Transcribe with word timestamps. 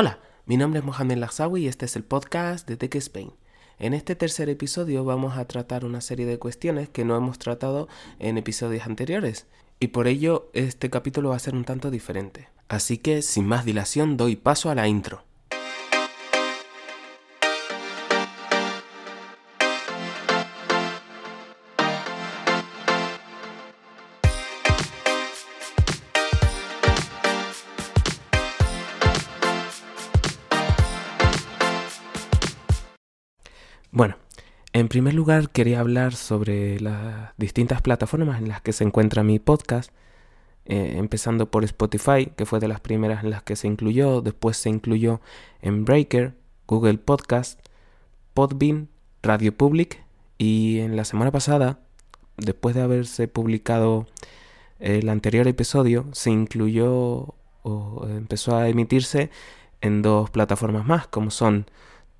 Hola, 0.00 0.20
mi 0.46 0.56
nombre 0.56 0.78
es 0.78 0.86
Mohamed 0.86 1.16
Lazawi 1.16 1.64
y 1.64 1.66
este 1.66 1.86
es 1.86 1.96
el 1.96 2.04
podcast 2.04 2.68
de 2.68 2.76
Tech 2.76 2.94
Spain. 2.94 3.32
En 3.80 3.94
este 3.94 4.14
tercer 4.14 4.48
episodio 4.48 5.04
vamos 5.04 5.36
a 5.36 5.44
tratar 5.46 5.84
una 5.84 6.00
serie 6.00 6.24
de 6.24 6.38
cuestiones 6.38 6.88
que 6.88 7.04
no 7.04 7.16
hemos 7.16 7.40
tratado 7.40 7.88
en 8.20 8.38
episodios 8.38 8.86
anteriores 8.86 9.48
y 9.80 9.88
por 9.88 10.06
ello 10.06 10.50
este 10.52 10.88
capítulo 10.88 11.30
va 11.30 11.34
a 11.34 11.40
ser 11.40 11.56
un 11.56 11.64
tanto 11.64 11.90
diferente. 11.90 12.48
Así 12.68 12.98
que 12.98 13.22
sin 13.22 13.44
más 13.44 13.64
dilación 13.64 14.16
doy 14.16 14.36
paso 14.36 14.70
a 14.70 14.76
la 14.76 14.86
intro. 14.86 15.24
En 34.78 34.88
primer 34.88 35.14
lugar 35.14 35.50
quería 35.50 35.80
hablar 35.80 36.14
sobre 36.14 36.80
las 36.80 37.32
distintas 37.36 37.82
plataformas 37.82 38.38
en 38.38 38.48
las 38.48 38.60
que 38.60 38.72
se 38.72 38.84
encuentra 38.84 39.24
mi 39.24 39.38
podcast, 39.38 39.90
eh, 40.66 40.94
empezando 40.98 41.50
por 41.50 41.64
Spotify, 41.64 42.26
que 42.36 42.46
fue 42.46 42.60
de 42.60 42.68
las 42.68 42.80
primeras 42.80 43.24
en 43.24 43.30
las 43.30 43.42
que 43.42 43.56
se 43.56 43.66
incluyó, 43.66 44.20
después 44.20 44.56
se 44.56 44.68
incluyó 44.68 45.20
en 45.62 45.84
Breaker, 45.84 46.34
Google 46.66 46.98
Podcast, 46.98 47.60
Podbean, 48.34 48.88
Radio 49.22 49.56
Public. 49.56 50.04
Y 50.38 50.78
en 50.78 50.94
la 50.94 51.04
semana 51.04 51.32
pasada, 51.32 51.80
después 52.36 52.76
de 52.76 52.82
haberse 52.82 53.26
publicado 53.26 54.06
el 54.78 55.08
anterior 55.08 55.48
episodio, 55.48 56.06
se 56.12 56.30
incluyó 56.30 57.34
o 57.62 58.06
empezó 58.08 58.56
a 58.56 58.68
emitirse 58.68 59.30
en 59.80 60.02
dos 60.02 60.30
plataformas 60.30 60.86
más, 60.86 61.08
como 61.08 61.30
son 61.32 61.66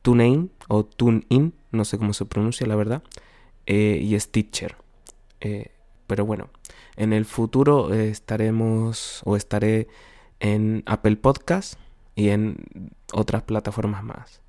TuneIn 0.09 0.51
o 0.69 0.87
TuneIn, 0.87 1.53
no 1.71 1.85
sé 1.85 1.99
cómo 1.99 2.15
se 2.15 2.25
pronuncia 2.25 2.67
la 2.67 2.77
verdad, 2.77 3.03
eh, 3.67 4.01
y 4.03 4.19
Stitcher. 4.19 4.77
Eh, 5.43 5.71
pero 6.07 6.25
bueno, 6.25 6.49
en 6.97 7.13
el 7.13 7.27
futuro 7.27 7.93
eh, 7.93 8.09
estaremos 8.09 9.21
o 9.27 9.37
estaré 9.37 9.87
en 10.41 10.83
Apple 10.87 11.17
Podcast 11.17 11.79
y 12.15 12.31
en 12.31 12.57
otras 13.13 13.43
plataformas 13.43 14.03
más. 14.03 14.41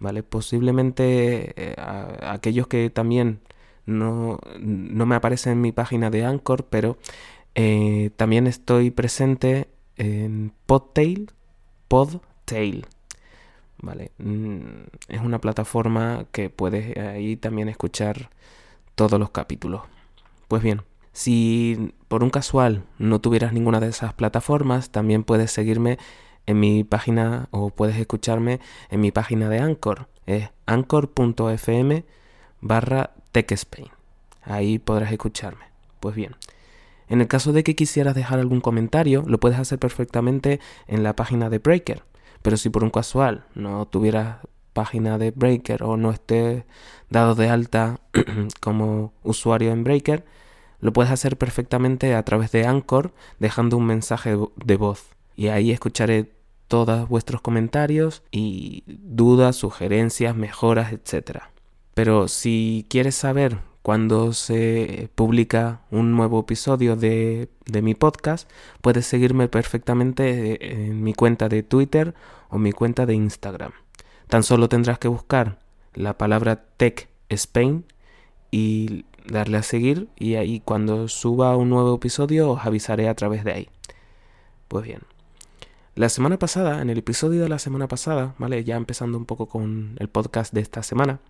¿Vale? 0.00 0.24
Posiblemente 0.24 1.76
aquellos 2.22 2.66
que 2.66 2.90
también 2.90 3.38
no, 3.86 4.40
no, 4.58 5.06
me 5.06 5.14
aparecen 5.14 5.52
en 5.52 5.60
mi 5.60 5.70
página 5.70 6.10
de 6.10 6.24
Anchor, 6.24 6.64
pero 6.64 6.98
también 8.16 8.48
estoy 8.48 8.90
presente 8.90 9.68
en 9.96 10.52
Podtail, 10.66 11.30
Podtail. 11.86 12.86
¿Vale? 13.82 14.12
Mm, 14.18 14.84
es 15.08 15.20
una 15.20 15.40
plataforma 15.40 16.26
que 16.32 16.50
puedes 16.50 16.96
ahí 16.96 17.36
también 17.36 17.68
escuchar 17.68 18.30
todos 18.94 19.18
los 19.18 19.30
capítulos. 19.30 19.82
Pues 20.48 20.62
bien, 20.62 20.82
si 21.12 21.94
por 22.08 22.22
un 22.22 22.30
casual 22.30 22.84
no 22.98 23.20
tuvieras 23.20 23.52
ninguna 23.52 23.80
de 23.80 23.88
esas 23.88 24.14
plataformas, 24.14 24.90
también 24.90 25.24
puedes 25.24 25.50
seguirme 25.50 25.98
en 26.46 26.60
mi 26.60 26.84
página 26.84 27.48
o 27.50 27.70
puedes 27.70 27.96
escucharme 27.96 28.60
en 28.90 29.00
mi 29.00 29.10
página 29.10 29.48
de 29.48 29.58
Anchor. 29.58 30.08
Es 30.26 30.50
anchor.fm 30.66 32.04
barra 32.60 33.14
TechSpain. 33.32 33.88
Ahí 34.42 34.78
podrás 34.78 35.12
escucharme. 35.12 35.64
Pues 36.00 36.14
bien, 36.14 36.36
en 37.08 37.20
el 37.20 37.28
caso 37.28 37.52
de 37.52 37.64
que 37.64 37.74
quisieras 37.74 38.14
dejar 38.14 38.38
algún 38.38 38.60
comentario, 38.60 39.24
lo 39.26 39.38
puedes 39.40 39.58
hacer 39.58 39.78
perfectamente 39.78 40.60
en 40.86 41.02
la 41.02 41.16
página 41.16 41.50
de 41.50 41.58
Breaker. 41.58 42.04
Pero 42.42 42.56
si 42.56 42.70
por 42.70 42.84
un 42.84 42.90
casual 42.90 43.44
no 43.54 43.86
tuvieras 43.86 44.38
página 44.72 45.18
de 45.18 45.30
Breaker 45.30 45.82
o 45.82 45.96
no 45.96 46.10
estés 46.10 46.64
dado 47.08 47.34
de 47.34 47.48
alta 47.48 48.00
como 48.60 49.12
usuario 49.22 49.72
en 49.72 49.84
Breaker, 49.84 50.24
lo 50.80 50.92
puedes 50.92 51.12
hacer 51.12 51.36
perfectamente 51.36 52.14
a 52.14 52.22
través 52.24 52.52
de 52.52 52.66
Anchor 52.66 53.12
dejando 53.38 53.76
un 53.76 53.86
mensaje 53.86 54.36
de 54.56 54.76
voz. 54.76 55.04
Y 55.36 55.48
ahí 55.48 55.70
escucharé 55.70 56.32
todos 56.68 57.08
vuestros 57.08 57.40
comentarios 57.40 58.22
y 58.30 58.84
dudas, 58.86 59.56
sugerencias, 59.56 60.36
mejoras, 60.36 60.92
etc. 60.92 61.42
Pero 61.94 62.28
si 62.28 62.86
quieres 62.88 63.16
saber 63.16 63.58
cuando 63.82 64.32
se 64.34 65.08
publica 65.14 65.80
un 65.90 66.12
nuevo 66.12 66.40
episodio 66.40 66.96
de, 66.96 67.48
mi 67.82 67.94
podcast, 67.94 68.50
puedes 68.82 69.06
seguirme 69.06 69.48
perfectamente 69.48 70.84
en 70.88 71.02
mi 71.02 71.14
cuenta 71.14 71.48
de 71.48 71.62
Twitter 71.62 72.14
o 72.50 72.58
mi 72.58 72.72
cuenta 72.72 73.06
de 73.06 73.14
Instagram. 73.14 73.72
Tan 74.28 74.42
solo 74.42 74.68
tendrás 74.68 74.98
que 74.98 75.08
buscar 75.08 75.58
la 75.94 76.18
palabra 76.18 76.64
Tech 76.76 77.08
Spain 77.30 77.84
y 78.50 79.06
darle 79.26 79.58
a 79.58 79.62
seguir 79.62 80.08
y 80.16 80.34
ahí 80.34 80.60
cuando 80.60 81.08
suba 81.08 81.56
un 81.56 81.70
nuevo 81.70 81.94
episodio 81.94 82.50
os 82.50 82.66
avisaré 82.66 83.08
a 83.08 83.14
través 83.14 83.44
de 83.44 83.52
ahí. 83.52 83.68
Pues 84.68 84.84
bien. 84.84 85.00
La 85.94 86.08
semana 86.08 86.38
pasada, 86.38 86.80
en 86.82 86.90
el 86.90 86.98
episodio 86.98 87.42
de 87.42 87.48
la 87.48 87.58
semana 87.58 87.88
pasada, 87.88 88.34
¿vale? 88.38 88.62
Ya 88.62 88.76
empezando 88.76 89.18
un 89.18 89.26
poco 89.26 89.46
con 89.46 89.96
el 89.98 90.08
podcast 90.08 90.52
de 90.54 90.60
esta 90.60 90.82
semana, 90.82 91.20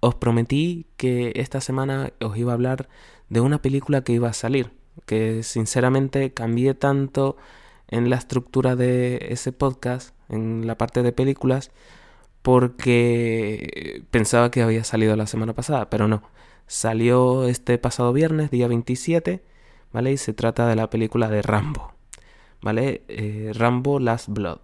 os 0.00 0.14
prometí 0.14 0.86
que 0.96 1.32
esta 1.36 1.60
semana 1.60 2.12
os 2.20 2.36
iba 2.36 2.52
a 2.52 2.54
hablar 2.54 2.88
de 3.28 3.40
una 3.40 3.60
película 3.60 4.02
que 4.02 4.12
iba 4.12 4.28
a 4.28 4.32
salir, 4.32 4.72
que 5.06 5.42
sinceramente 5.42 6.32
cambié 6.32 6.74
tanto 6.74 7.36
en 7.88 8.10
la 8.10 8.16
estructura 8.16 8.76
de 8.76 9.28
ese 9.30 9.52
podcast, 9.52 10.14
en 10.28 10.66
la 10.66 10.76
parte 10.76 11.02
de 11.02 11.12
películas, 11.12 11.70
porque 12.42 14.04
pensaba 14.10 14.50
que 14.50 14.62
había 14.62 14.84
salido 14.84 15.16
la 15.16 15.26
semana 15.26 15.54
pasada, 15.54 15.90
pero 15.90 16.08
no. 16.08 16.22
Salió 16.66 17.48
este 17.48 17.78
pasado 17.78 18.12
viernes, 18.12 18.50
día 18.50 18.68
27, 18.68 19.42
¿vale? 19.92 20.12
Y 20.12 20.16
se 20.18 20.34
trata 20.34 20.68
de 20.68 20.76
la 20.76 20.90
película 20.90 21.28
de 21.28 21.42
Rambo, 21.42 21.94
¿vale? 22.60 23.02
Eh, 23.08 23.52
Rambo 23.54 23.98
Last 24.00 24.28
Blood. 24.28 24.58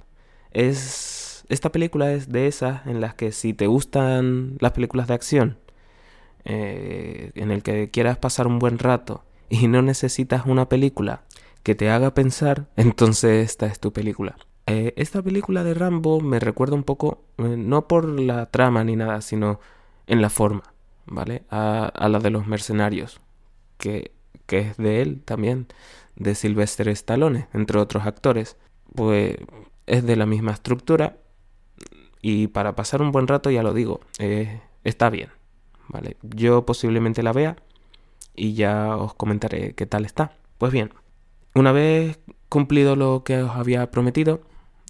Es 0.50 1.23
esta 1.48 1.70
película 1.70 2.12
es 2.12 2.28
de 2.28 2.46
esas 2.46 2.86
en 2.86 3.00
las 3.00 3.14
que 3.14 3.32
si 3.32 3.54
te 3.54 3.66
gustan 3.66 4.56
las 4.60 4.72
películas 4.72 5.08
de 5.08 5.14
acción, 5.14 5.58
eh, 6.44 7.32
en 7.34 7.50
el 7.50 7.62
que 7.62 7.90
quieras 7.90 8.18
pasar 8.18 8.46
un 8.46 8.58
buen 8.58 8.78
rato 8.78 9.24
y 9.48 9.68
no 9.68 9.82
necesitas 9.82 10.46
una 10.46 10.68
película 10.68 11.22
que 11.62 11.74
te 11.74 11.90
haga 11.90 12.12
pensar, 12.14 12.66
entonces 12.76 13.44
esta 13.44 13.66
es 13.66 13.80
tu 13.80 13.92
película. 13.92 14.36
Eh, 14.66 14.94
esta 14.96 15.22
película 15.22 15.62
de 15.62 15.74
Rambo 15.74 16.20
me 16.20 16.40
recuerda 16.40 16.74
un 16.74 16.84
poco, 16.84 17.24
eh, 17.38 17.56
no 17.58 17.86
por 17.86 18.08
la 18.20 18.46
trama 18.46 18.84
ni 18.84 18.96
nada, 18.96 19.20
sino 19.20 19.60
en 20.06 20.22
la 20.22 20.30
forma, 20.30 20.74
¿vale? 21.06 21.42
A, 21.50 21.86
a 21.86 22.08
la 22.08 22.18
de 22.18 22.30
los 22.30 22.46
mercenarios, 22.46 23.20
que, 23.78 24.12
que 24.46 24.60
es 24.60 24.76
de 24.76 25.02
él 25.02 25.22
también, 25.24 25.66
de 26.16 26.34
Sylvester 26.34 26.88
Stallone, 26.88 27.48
entre 27.52 27.78
otros 27.78 28.06
actores. 28.06 28.56
Pues 28.94 29.36
es 29.86 30.04
de 30.06 30.16
la 30.16 30.26
misma 30.26 30.52
estructura 30.52 31.18
y 32.26 32.46
para 32.46 32.74
pasar 32.74 33.02
un 33.02 33.12
buen 33.12 33.28
rato, 33.28 33.50
ya 33.50 33.62
lo 33.62 33.74
digo, 33.74 34.00
eh, 34.18 34.62
está 34.82 35.10
bien. 35.10 35.28
¿vale? 35.88 36.16
Yo 36.22 36.64
posiblemente 36.64 37.22
la 37.22 37.34
vea 37.34 37.56
y 38.34 38.54
ya 38.54 38.96
os 38.96 39.12
comentaré 39.12 39.74
qué 39.74 39.84
tal 39.84 40.06
está. 40.06 40.32
Pues 40.56 40.72
bien, 40.72 40.94
una 41.54 41.70
vez 41.70 42.18
cumplido 42.48 42.96
lo 42.96 43.24
que 43.24 43.42
os 43.42 43.50
había 43.50 43.90
prometido, 43.90 44.40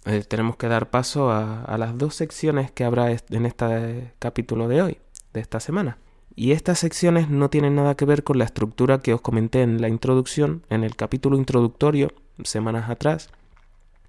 eh, 0.04 0.22
tenemos 0.22 0.54
que 0.54 0.68
dar 0.68 0.90
paso 0.90 1.32
a, 1.32 1.76
las 1.76 1.98
dos 1.98 2.14
secciones 2.14 2.70
que 2.70 2.84
habrá 2.84 3.10
en 3.10 3.46
este 3.46 4.12
capítulo 4.20 4.68
de 4.68 4.82
hoy, 4.82 4.98
de 5.32 5.40
esta 5.40 5.58
semana. 5.58 5.98
Y 6.36 6.52
estas 6.52 6.78
secciones 6.78 7.30
no 7.30 7.50
tienen 7.50 7.74
nada 7.74 7.96
que 7.96 8.04
ver 8.04 8.22
con 8.22 8.38
la 8.38 8.44
estructura 8.44 9.00
que 9.00 9.12
os 9.12 9.20
comenté 9.20 9.62
en 9.62 9.80
la 9.80 9.88
introducción, 9.88 10.62
en 10.70 10.84
el 10.84 10.94
capítulo 10.94 11.36
introductorio, 11.36 12.12
semanas 12.44 12.88
atrás, 12.88 13.30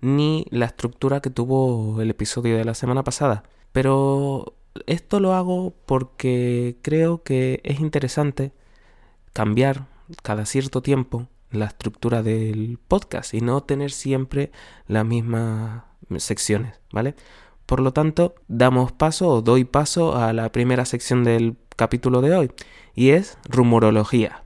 ni 0.05 0.45
la 0.51 0.66
estructura 0.66 1.21
que 1.21 1.29
tuvo 1.29 2.01
el 2.01 2.09
episodio 2.09 2.57
de 2.57 2.66
la 2.66 2.73
semana 2.73 3.03
pasada. 3.03 3.43
Pero 3.72 4.55
esto 4.85 5.19
lo 5.19 5.34
hago 5.34 5.73
porque 5.85 6.78
creo 6.81 7.23
que 7.23 7.61
es 7.63 7.79
interesante 7.79 8.53
cambiar 9.34 9.87
cada 10.22 10.46
cierto 10.46 10.81
tiempo 10.81 11.28
la 11.52 11.66
estructura 11.66 12.22
del 12.23 12.79
podcast 12.87 13.34
y 13.34 13.41
no 13.41 13.63
tener 13.63 13.91
siempre 13.91 14.52
las 14.87 15.05
mismas 15.05 15.84
secciones, 16.17 16.79
¿vale? 16.91 17.16
Por 17.66 17.79
lo 17.79 17.93
tanto, 17.93 18.35
damos 18.47 18.91
paso 18.91 19.29
o 19.29 19.41
doy 19.41 19.63
paso 19.63 20.16
a 20.16 20.34
la 20.34 20.52
primera 20.52 20.85
sección 20.85 21.23
del 21.23 21.57
capítulo 21.75 22.22
de 22.22 22.35
hoy 22.35 22.52
y 22.93 23.09
es 23.09 23.37
rumorología. 23.49 24.44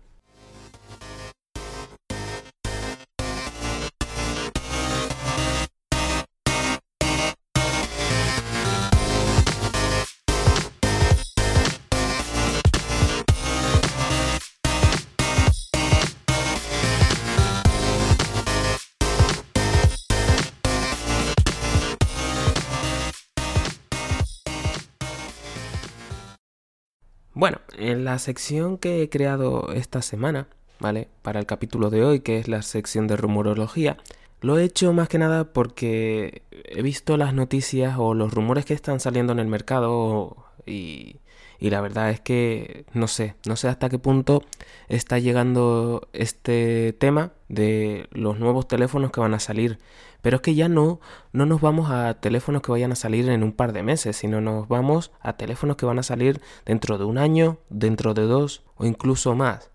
Bueno, 27.40 27.60
en 27.78 28.04
la 28.04 28.20
sección 28.20 28.78
que 28.78 29.02
he 29.02 29.08
creado 29.08 29.72
esta 29.72 30.02
semana, 30.02 30.50
¿vale? 30.82 31.08
Para 31.22 31.40
el 31.40 31.46
capítulo 31.46 31.90
de 31.90 32.04
hoy, 32.04 32.20
que 32.20 32.38
es 32.38 32.50
la 32.50 32.62
sección 32.64 33.08
de 33.08 33.16
rumorología, 33.16 33.96
lo 34.42 34.60
he 34.60 34.66
hecho 34.66 34.92
más 34.92 35.08
que 35.08 35.20
nada 35.20 35.46
porque 35.54 36.42
he 36.52 36.82
visto 36.82 37.16
las 37.16 37.34
noticias 37.34 37.96
o 37.98 38.14
los 38.14 38.34
rumores 38.34 38.66
que 38.66 38.74
están 38.74 39.00
saliendo 39.00 39.32
en 39.32 39.40
el 39.40 39.48
mercado 39.48 40.36
y, 40.66 41.16
y 41.60 41.70
la 41.70 41.82
verdad 41.82 42.10
es 42.10 42.22
que 42.22 42.86
no 42.94 43.08
sé, 43.08 43.36
no 43.46 43.56
sé 43.56 43.68
hasta 43.68 43.90
qué 43.90 44.00
punto 44.00 44.44
está 44.88 45.20
llegando 45.20 46.08
este 46.14 46.94
tema 46.94 47.34
de 47.50 48.08
los 48.12 48.40
nuevos 48.40 48.68
teléfonos 48.68 49.12
que 49.12 49.20
van 49.20 49.34
a 49.34 49.40
salir. 49.40 49.80
Pero 50.22 50.38
es 50.38 50.42
que 50.42 50.56
ya 50.56 50.68
no, 50.68 51.00
no 51.32 51.46
nos 51.46 51.62
vamos 51.62 51.92
a 51.92 52.14
teléfonos 52.16 52.62
que 52.62 52.72
vayan 52.72 52.92
a 52.92 52.96
salir 52.96 53.30
en 53.30 53.44
un 53.44 53.54
par 53.54 53.72
de 53.72 53.84
meses, 53.84 54.18
sino 54.18 54.42
nos 54.42 54.68
vamos 54.68 55.12
a 55.22 55.38
teléfonos 55.38 55.78
que 55.78 55.86
van 55.86 56.00
a 56.00 56.04
salir 56.04 56.42
dentro 56.66 56.98
de 56.98 57.06
un 57.06 57.18
año, 57.18 57.58
dentro 57.70 58.14
de 58.14 58.24
dos 58.24 58.64
o 58.76 58.86
incluso 58.86 59.36
más. 59.36 59.72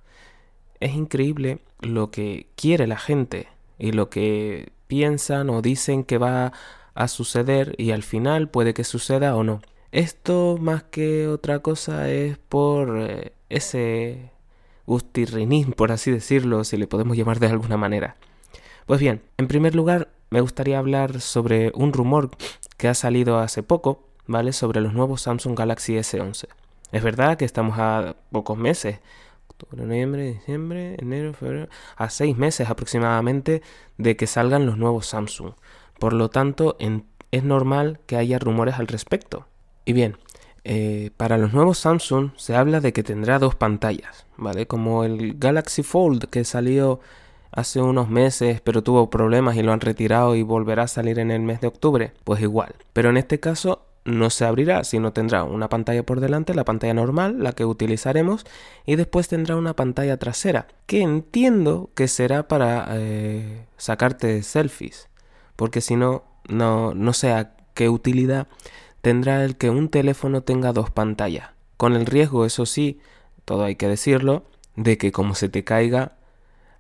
Es 0.81 0.95
increíble 0.95 1.61
lo 1.81 2.11
que 2.11 2.49
quiere 2.57 2.87
la 2.87 2.99
gente 2.99 3.49
y 3.79 3.93
lo 3.93 4.11
que 4.11 4.73
piensan 4.87 5.51
o 5.51 5.63
dicen 5.63 6.05
que 6.05 6.19
va 6.19 6.53
a 6.95 7.09
suceder 7.09 7.75
y 7.79 7.91
al 7.91 8.03
final 8.03 8.49
puede 8.49 8.75
que 8.75 8.85
suceda 8.85 9.35
o 9.37 9.45
no. 9.45 9.61
Esto 9.95 10.59
más 10.61 10.83
que 10.83 11.29
otra 11.29 11.61
cosa 11.61 12.11
es 12.11 12.37
por 12.37 12.99
eh, 12.99 13.33
ese 13.49 14.33
gustirrinín, 14.87 15.71
por 15.73 15.93
así 15.93 16.11
decirlo, 16.11 16.65
si 16.65 16.77
le 16.77 16.89
podemos 16.89 17.17
llamar 17.17 17.39
de 17.39 17.47
alguna 17.47 17.77
manera. 17.77 18.17
Pues 18.87 18.99
bien, 18.99 19.23
en 19.37 19.47
primer 19.47 19.77
lugar 19.77 20.09
me 20.31 20.41
gustaría 20.41 20.81
hablar 20.81 21.21
sobre 21.21 21.71
un 21.77 21.93
rumor 21.93 22.33
que 22.77 22.89
ha 22.89 22.95
salido 22.95 23.39
hace 23.39 23.63
poco, 23.63 24.09
¿vale? 24.27 24.53
Sobre 24.53 24.81
los 24.81 24.95
nuevos 24.95 25.23
Samsung 25.23 25.57
Galaxy 25.57 25.95
S11. 25.95 26.49
Es 26.91 27.03
verdad 27.05 27.37
que 27.37 27.45
estamos 27.45 27.79
a 27.79 28.17
pocos 28.33 28.59
meses, 28.59 28.99
octubre, 29.47 29.87
noviembre, 29.87 30.25
diciembre, 30.25 30.97
enero, 30.99 31.35
febrero, 31.35 31.69
a 31.95 32.11
seis 32.11 32.37
meses 32.37 32.69
aproximadamente 32.69 33.63
de 33.97 34.17
que 34.17 34.27
salgan 34.27 34.67
los 34.67 34.77
nuevos 34.77 35.07
Samsung. 35.07 35.53
Por 36.01 36.15
lo 36.15 36.31
tanto, 36.31 36.77
es 37.31 37.45
normal 37.45 38.01
que 38.07 38.17
haya 38.17 38.41
rumores 38.41 38.75
al 38.81 38.89
respecto. 38.89 39.47
Y 39.85 39.93
bien, 39.93 40.17
eh, 40.65 41.11
para 41.17 41.37
los 41.37 41.53
nuevos 41.53 41.79
Samsung 41.79 42.31
se 42.37 42.57
habla 42.57 42.81
de 42.81 42.93
que 42.93 43.03
tendrá 43.03 43.39
dos 43.39 43.55
pantallas, 43.55 44.27
¿vale? 44.37 44.67
Como 44.67 45.05
el 45.05 45.35
Galaxy 45.39 45.83
Fold 45.83 46.31
que 46.31 46.45
salió 46.45 47.01
hace 47.53 47.81
unos 47.81 48.09
meses 48.09 48.61
pero 48.63 48.83
tuvo 48.83 49.11
problemas 49.11 49.57
y 49.57 49.63
lo 49.63 49.73
han 49.73 49.81
retirado 49.81 50.35
y 50.35 50.43
volverá 50.43 50.85
a 50.85 50.89
salir 50.89 51.19
en 51.19 51.31
el 51.31 51.43
mes 51.43 51.61
de 51.61 51.67
octubre, 51.67 52.13
pues 52.25 52.41
igual. 52.41 52.75
Pero 52.93 53.11
en 53.11 53.19
este 53.19 53.41
caso 53.41 53.87
no 54.05 54.31
se 54.31 54.45
abrirá, 54.45 54.85
sino 54.85 55.13
tendrá 55.13 55.45
una 55.45 55.69
pantalla 55.69 56.05
por 56.05 56.21
delante, 56.21 56.55
la 56.55 56.65
pantalla 56.65 56.95
normal, 56.95 57.43
la 57.43 57.53
que 57.53 57.65
utilizaremos, 57.65 58.45
y 58.85 58.97
después 58.97 59.29
tendrá 59.29 59.57
una 59.57 59.75
pantalla 59.77 60.19
trasera, 60.19 60.67
que 60.87 61.01
entiendo 61.01 61.91
que 61.95 62.09
será 62.09 62.49
para 62.49 62.87
eh, 62.91 63.67
sacarte 63.77 64.43
selfies, 64.43 65.09
porque 65.57 65.81
si 65.81 65.97
no, 65.97 66.25
no, 66.49 66.95
no 66.95 67.13
sé 67.15 67.33
a 67.33 67.57
qué 67.73 67.89
utilidad 67.89 68.47
tendrá 69.05 69.45
el 69.45 69.57
que 69.57 69.69
un 69.69 69.91
teléfono 69.91 70.41
tenga 70.41 70.73
dos 70.73 70.89
pantallas, 70.89 71.51
con 71.77 71.93
el 71.93 72.07
riesgo, 72.07 72.47
eso 72.47 72.65
sí, 72.65 73.01
todo 73.45 73.65
hay 73.65 73.77
que 73.77 73.87
decirlo, 73.87 74.45
de 74.77 74.97
que 74.97 75.13
como 75.13 75.35
se 75.35 75.51
te 75.51 75.63
caiga, 75.63 76.13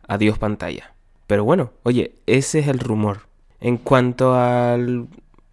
adiós 0.08 0.38
pantalla. 0.38 0.94
Pero 1.26 1.44
bueno, 1.44 1.72
oye, 1.82 2.14
ese 2.24 2.60
es 2.60 2.68
el 2.68 2.78
rumor. 2.78 3.28
En 3.60 3.76
cuanto 3.76 4.34
al 4.34 5.08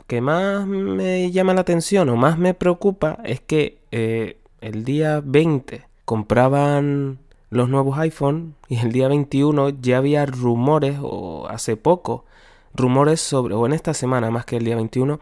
que 0.07 0.21
más 0.21 0.65
me 0.65 1.29
llama 1.31 1.53
la 1.53 1.59
atención 1.59 2.07
o 2.07 2.15
más 2.15 2.37
me 2.37 2.53
preocupa 2.53 3.17
es 3.25 3.41
que 3.41 3.79
eh, 3.91 4.37
el 4.61 4.85
día 4.85 5.21
20 5.25 5.85
compraban 6.05 7.19
los 7.49 7.67
nuevos 7.67 7.99
iPhone 7.99 8.55
y 8.69 8.77
el 8.77 8.93
día 8.93 9.09
21 9.09 9.71
ya 9.81 9.97
había 9.97 10.25
rumores 10.25 10.99
o 11.01 11.49
hace 11.49 11.75
poco 11.75 12.23
rumores 12.73 13.19
sobre 13.19 13.55
o 13.55 13.65
en 13.65 13.73
esta 13.73 13.93
semana 13.93 14.31
más 14.31 14.45
que 14.45 14.55
el 14.55 14.63
día 14.63 14.77
21 14.77 15.19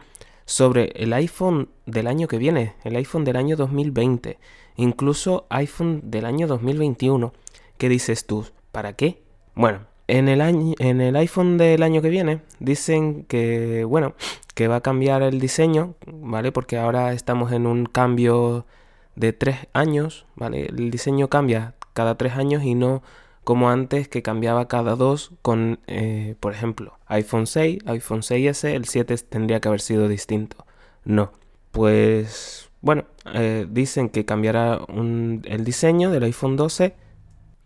sobre 0.50 0.90
el 0.96 1.12
iPhone 1.12 1.68
del 1.86 2.08
año 2.08 2.26
que 2.26 2.36
viene, 2.36 2.74
el 2.82 2.96
iPhone 2.96 3.22
del 3.24 3.36
año 3.36 3.54
2020, 3.54 4.36
incluso 4.74 5.46
iPhone 5.48 6.00
del 6.02 6.24
año 6.24 6.48
2021. 6.48 7.32
¿Qué 7.78 7.88
dices 7.88 8.26
tú? 8.26 8.44
¿Para 8.72 8.94
qué? 8.94 9.22
Bueno, 9.54 9.86
en 10.08 10.28
el, 10.28 10.40
año, 10.40 10.74
en 10.80 11.00
el 11.00 11.14
iPhone 11.14 11.56
del 11.56 11.84
año 11.84 12.02
que 12.02 12.08
viene 12.08 12.40
dicen 12.58 13.24
que, 13.26 13.84
bueno, 13.84 14.14
que 14.56 14.66
va 14.66 14.76
a 14.76 14.80
cambiar 14.80 15.22
el 15.22 15.38
diseño, 15.38 15.94
¿vale? 16.04 16.50
Porque 16.50 16.78
ahora 16.78 17.12
estamos 17.12 17.52
en 17.52 17.68
un 17.68 17.86
cambio 17.86 18.66
de 19.14 19.32
tres 19.32 19.68
años, 19.72 20.26
¿vale? 20.34 20.66
El 20.66 20.90
diseño 20.90 21.28
cambia 21.28 21.74
cada 21.92 22.16
tres 22.16 22.32
años 22.32 22.64
y 22.64 22.74
no 22.74 23.04
como 23.44 23.70
antes 23.70 24.08
que 24.08 24.22
cambiaba 24.22 24.68
cada 24.68 24.96
dos 24.96 25.32
con, 25.42 25.80
eh, 25.86 26.36
por 26.40 26.52
ejemplo, 26.52 26.98
iPhone 27.06 27.46
6, 27.46 27.80
iPhone 27.86 28.22
6S, 28.22 28.74
el 28.74 28.84
7 28.84 29.16
tendría 29.28 29.60
que 29.60 29.68
haber 29.68 29.80
sido 29.80 30.08
distinto. 30.08 30.66
No, 31.04 31.32
pues 31.72 32.70
bueno, 32.80 33.04
eh, 33.34 33.66
dicen 33.70 34.08
que 34.08 34.24
cambiará 34.24 34.80
el 34.88 35.64
diseño 35.64 36.10
del 36.10 36.24
iPhone 36.24 36.56
12 36.56 36.94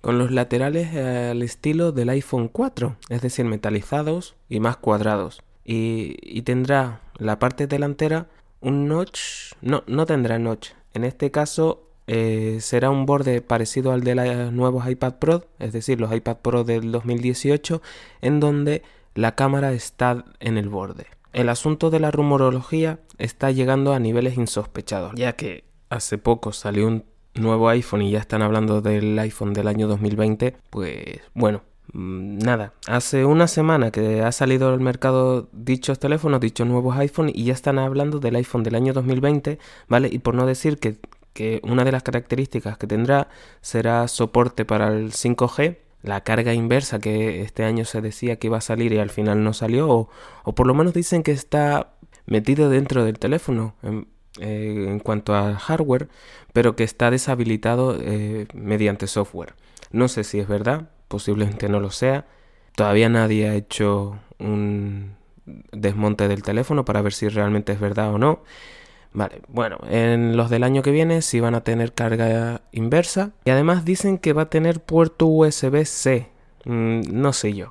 con 0.00 0.18
los 0.18 0.30
laterales 0.30 0.94
al 0.94 1.42
estilo 1.42 1.92
del 1.92 2.10
iPhone 2.10 2.48
4, 2.48 2.96
es 3.08 3.22
decir, 3.22 3.44
metalizados 3.44 4.36
y 4.48 4.60
más 4.60 4.76
cuadrados. 4.76 5.42
Y, 5.64 6.16
y 6.20 6.42
tendrá 6.42 7.00
la 7.16 7.38
parte 7.38 7.66
delantera 7.66 8.28
un 8.60 8.88
notch, 8.88 9.52
no, 9.60 9.84
no 9.86 10.06
tendrá 10.06 10.38
notch. 10.38 10.70
En 10.94 11.04
este 11.04 11.30
caso 11.30 11.83
eh, 12.06 12.58
será 12.60 12.90
un 12.90 13.06
borde 13.06 13.40
parecido 13.40 13.92
al 13.92 14.02
de 14.02 14.14
los 14.14 14.52
nuevos 14.52 14.88
iPad 14.88 15.14
Pro, 15.14 15.44
es 15.58 15.72
decir, 15.72 16.00
los 16.00 16.14
iPad 16.14 16.36
Pro 16.38 16.64
del 16.64 16.92
2018, 16.92 17.80
en 18.20 18.40
donde 18.40 18.82
la 19.14 19.34
cámara 19.34 19.72
está 19.72 20.24
en 20.40 20.58
el 20.58 20.68
borde. 20.68 21.06
El 21.32 21.48
asunto 21.48 21.90
de 21.90 22.00
la 22.00 22.10
rumorología 22.10 23.00
está 23.18 23.50
llegando 23.50 23.92
a 23.92 23.98
niveles 23.98 24.36
insospechados, 24.36 25.12
ya 25.16 25.34
que 25.34 25.64
hace 25.88 26.18
poco 26.18 26.52
salió 26.52 26.86
un 26.86 27.04
nuevo 27.34 27.68
iPhone 27.68 28.02
y 28.02 28.12
ya 28.12 28.20
están 28.20 28.42
hablando 28.42 28.80
del 28.80 29.18
iPhone 29.18 29.52
del 29.52 29.68
año 29.68 29.88
2020, 29.88 30.56
pues 30.70 31.20
bueno, 31.34 31.62
mm, 31.92 32.38
nada, 32.38 32.74
hace 32.86 33.24
una 33.24 33.48
semana 33.48 33.90
que 33.90 34.22
ha 34.22 34.30
salido 34.30 34.72
al 34.72 34.80
mercado 34.80 35.48
dichos 35.52 35.98
teléfonos, 35.98 36.40
dichos 36.40 36.66
nuevos 36.66 36.96
iPhone 36.98 37.30
y 37.34 37.44
ya 37.44 37.52
están 37.52 37.78
hablando 37.78 38.20
del 38.20 38.36
iPhone 38.36 38.62
del 38.62 38.76
año 38.76 38.92
2020, 38.92 39.58
¿vale? 39.88 40.08
Y 40.12 40.18
por 40.20 40.34
no 40.34 40.46
decir 40.46 40.78
que 40.78 40.98
que 41.34 41.60
una 41.62 41.84
de 41.84 41.92
las 41.92 42.02
características 42.02 42.78
que 42.78 42.86
tendrá 42.86 43.28
será 43.60 44.08
soporte 44.08 44.64
para 44.64 44.88
el 44.88 45.12
5G, 45.12 45.78
la 46.02 46.22
carga 46.22 46.54
inversa 46.54 46.98
que 46.98 47.42
este 47.42 47.64
año 47.64 47.84
se 47.84 48.00
decía 48.00 48.36
que 48.36 48.46
iba 48.46 48.58
a 48.58 48.62
salir 48.62 48.92
y 48.92 48.98
al 48.98 49.10
final 49.10 49.42
no 49.42 49.52
salió, 49.52 50.08
o, 50.44 50.54
por 50.54 50.66
lo 50.66 50.74
menos 50.74 50.94
dicen 50.94 51.22
que 51.22 51.32
está 51.32 51.94
metido 52.26 52.70
dentro 52.70 53.04
del 53.04 53.18
teléfono 53.18 53.74
en, 53.82 54.06
eh, 54.40 55.00
cuanto 55.02 55.34
al 55.34 55.56
hardware, 55.56 56.08
pero 56.52 56.76
que 56.76 56.84
está 56.84 57.10
deshabilitado 57.10 57.98
eh, 58.00 58.46
mediante 58.54 59.06
software. 59.06 59.54
No 59.90 60.08
sé 60.08 60.24
si 60.24 60.40
es 60.40 60.48
verdad, 60.48 60.90
posiblemente 61.08 61.68
no 61.68 61.80
lo 61.80 61.90
sea. 61.90 62.26
Todavía 62.74 63.08
nadie 63.08 63.48
ha 63.48 63.54
hecho 63.54 64.18
un 64.38 65.14
desmonte 65.72 66.28
del 66.28 66.42
teléfono 66.42 66.84
para 66.84 67.02
ver 67.02 67.12
si 67.12 67.28
realmente 67.28 67.72
es 67.72 67.80
verdad 67.80 68.12
o 68.12 68.18
no. 68.18 68.42
Vale, 69.14 69.42
bueno, 69.46 69.78
en 69.88 70.36
los 70.36 70.50
del 70.50 70.64
año 70.64 70.82
que 70.82 70.90
viene 70.90 71.22
sí 71.22 71.38
van 71.38 71.54
a 71.54 71.62
tener 71.62 71.92
carga 71.92 72.62
inversa 72.72 73.30
y 73.44 73.50
además 73.50 73.84
dicen 73.84 74.18
que 74.18 74.32
va 74.32 74.42
a 74.42 74.50
tener 74.50 74.80
puerto 74.80 75.26
USB-C. 75.26 76.28
Mm, 76.64 77.02
no 77.12 77.32
sé 77.32 77.54
yo. 77.54 77.70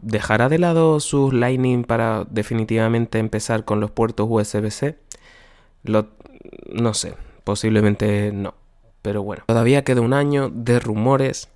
¿Dejará 0.00 0.48
de 0.48 0.58
lado 0.58 1.00
sus 1.00 1.34
Lightning 1.34 1.84
para 1.84 2.24
definitivamente 2.30 3.18
empezar 3.18 3.66
con 3.66 3.80
los 3.80 3.90
puertos 3.90 4.26
USB-C? 4.30 4.96
No 5.82 6.94
sé, 6.94 7.14
posiblemente 7.44 8.32
no. 8.32 8.54
Pero 9.02 9.22
bueno, 9.22 9.44
todavía 9.46 9.84
queda 9.84 10.00
un 10.00 10.14
año 10.14 10.48
de 10.48 10.80
rumores. 10.80 11.50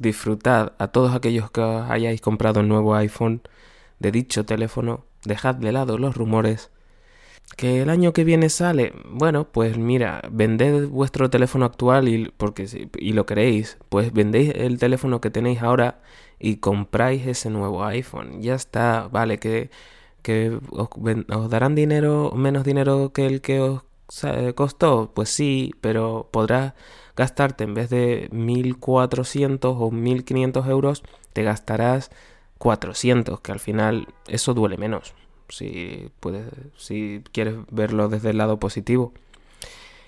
Disfrutad 0.00 0.72
a 0.78 0.88
todos 0.88 1.14
aquellos 1.14 1.50
que 1.50 1.60
hayáis 1.60 2.22
comprado 2.22 2.60
el 2.60 2.68
nuevo 2.68 2.94
iPhone 2.94 3.42
de 3.98 4.10
dicho 4.10 4.46
teléfono. 4.46 5.04
Dejad 5.24 5.54
de 5.54 5.70
lado 5.70 5.98
los 5.98 6.16
rumores 6.16 6.70
que 7.56 7.82
el 7.82 7.90
año 7.90 8.12
que 8.12 8.24
viene 8.24 8.48
sale, 8.48 8.92
bueno, 9.04 9.46
pues 9.50 9.78
mira, 9.78 10.22
vended 10.30 10.88
vuestro 10.88 11.30
teléfono 11.30 11.64
actual 11.66 12.08
y 12.08 12.32
porque 12.36 12.90
y 12.98 13.12
lo 13.12 13.26
queréis, 13.26 13.78
pues 13.88 14.12
vendéis 14.12 14.52
el 14.56 14.78
teléfono 14.78 15.20
que 15.20 15.30
tenéis 15.30 15.62
ahora 15.62 16.00
y 16.38 16.56
compráis 16.56 17.26
ese 17.26 17.50
nuevo 17.50 17.84
iPhone. 17.84 18.42
Ya 18.42 18.54
está, 18.54 19.08
vale, 19.10 19.38
que, 19.38 19.70
que 20.22 20.58
os, 20.70 21.50
darán 21.50 21.74
dinero, 21.74 22.32
menos 22.34 22.64
dinero 22.64 23.12
que 23.12 23.26
el 23.26 23.40
que 23.40 23.60
os 23.60 23.82
costó, 24.54 25.12
pues 25.14 25.30
sí, 25.30 25.72
pero 25.80 26.28
podrás 26.32 26.74
gastarte 27.16 27.64
en 27.64 27.74
vez 27.74 27.90
de 27.90 28.28
1400 28.32 29.76
o 29.78 29.90
1500 29.90 30.66
euros, 30.68 31.02
te 31.32 31.42
gastarás 31.44 32.10
400, 32.58 33.40
que 33.40 33.52
al 33.52 33.60
final 33.60 34.08
eso 34.28 34.54
duele 34.54 34.76
menos 34.78 35.14
si, 35.48 36.10
puedes, 36.20 36.44
si 36.76 37.22
quieres 37.32 37.56
verlo 37.70 38.08
desde 38.08 38.30
el 38.30 38.38
lado 38.38 38.58
positivo. 38.58 39.12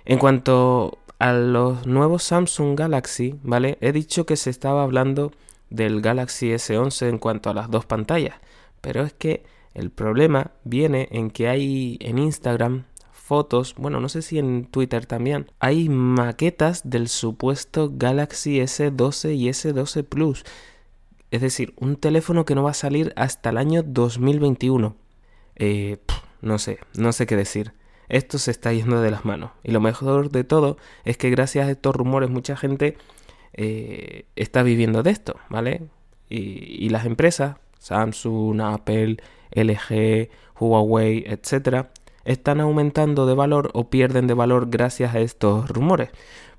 En 0.04 0.18
cuanto 0.18 0.98
a 1.18 1.32
los 1.32 1.86
nuevos 1.86 2.22
Samsung 2.22 2.78
Galaxy, 2.78 3.38
¿vale? 3.42 3.78
He 3.80 3.92
dicho 3.92 4.26
que 4.26 4.36
se 4.36 4.50
estaba 4.50 4.82
hablando 4.82 5.32
del 5.70 6.00
Galaxy 6.00 6.50
S11 6.50 7.08
en 7.08 7.18
cuanto 7.18 7.50
a 7.50 7.54
las 7.54 7.70
dos 7.70 7.86
pantallas, 7.86 8.36
pero 8.80 9.02
es 9.02 9.12
que 9.12 9.44
el 9.74 9.90
problema 9.90 10.52
viene 10.64 11.08
en 11.10 11.30
que 11.30 11.48
hay 11.48 11.98
en 12.00 12.18
Instagram 12.18 12.84
fotos, 13.26 13.74
bueno, 13.76 14.00
no 14.00 14.08
sé 14.08 14.22
si 14.22 14.38
en 14.38 14.66
Twitter 14.66 15.04
también, 15.04 15.50
hay 15.58 15.88
maquetas 15.88 16.88
del 16.88 17.08
supuesto 17.08 17.90
Galaxy 17.92 18.60
S12 18.60 19.34
y 19.34 19.48
S12 19.48 20.04
Plus. 20.04 20.44
Es 21.32 21.40
decir, 21.40 21.74
un 21.76 21.96
teléfono 21.96 22.44
que 22.44 22.54
no 22.54 22.62
va 22.62 22.70
a 22.70 22.74
salir 22.74 23.12
hasta 23.16 23.50
el 23.50 23.58
año 23.58 23.82
2021. 23.82 24.94
Eh, 25.56 25.98
no 26.42 26.58
sé, 26.58 26.78
no 26.96 27.12
sé 27.12 27.26
qué 27.26 27.36
decir. 27.36 27.72
Esto 28.08 28.38
se 28.38 28.50
está 28.50 28.72
yendo 28.72 29.00
de 29.00 29.10
las 29.10 29.24
manos. 29.24 29.50
Y 29.64 29.72
lo 29.72 29.80
mejor 29.80 30.30
de 30.30 30.44
todo 30.44 30.76
es 31.04 31.16
que 31.16 31.30
gracias 31.30 31.66
a 31.66 31.70
estos 31.72 31.94
rumores 31.94 32.30
mucha 32.30 32.56
gente 32.56 32.96
eh, 33.52 34.26
está 34.36 34.62
viviendo 34.62 35.02
de 35.02 35.10
esto, 35.10 35.36
¿vale? 35.48 35.88
Y, 36.28 36.88
las 36.90 37.06
empresas, 37.06 37.56
Samsung, 37.78 38.60
Apple, 38.60 39.16
LG, 39.52 40.28
Huawei, 40.58 41.24
etcétera, 41.26 41.90
están 42.24 42.60
aumentando 42.60 43.26
de 43.26 43.34
valor 43.34 43.70
o 43.74 43.88
pierden 43.90 44.26
de 44.26 44.34
valor 44.34 44.68
gracias 44.68 45.14
a 45.14 45.20
estos 45.20 45.68
rumores. 45.68 46.10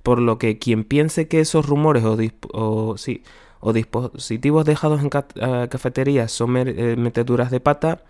Por 0.03 0.19
lo 0.19 0.37
que 0.37 0.57
quien 0.57 0.85
piense 0.85 1.27
que 1.27 1.41
esos 1.41 1.65
rumores 1.65 2.03
o, 2.05 2.97
sí, 2.97 3.23
o 3.59 3.73
dispositivos 3.73 4.65
dejados 4.65 5.01
en 5.01 5.09
cafeterías 5.09 6.31
son 6.31 6.55
eh, 6.57 6.95
meteduras 6.97 7.51
de 7.51 7.59
pata, 7.59 8.03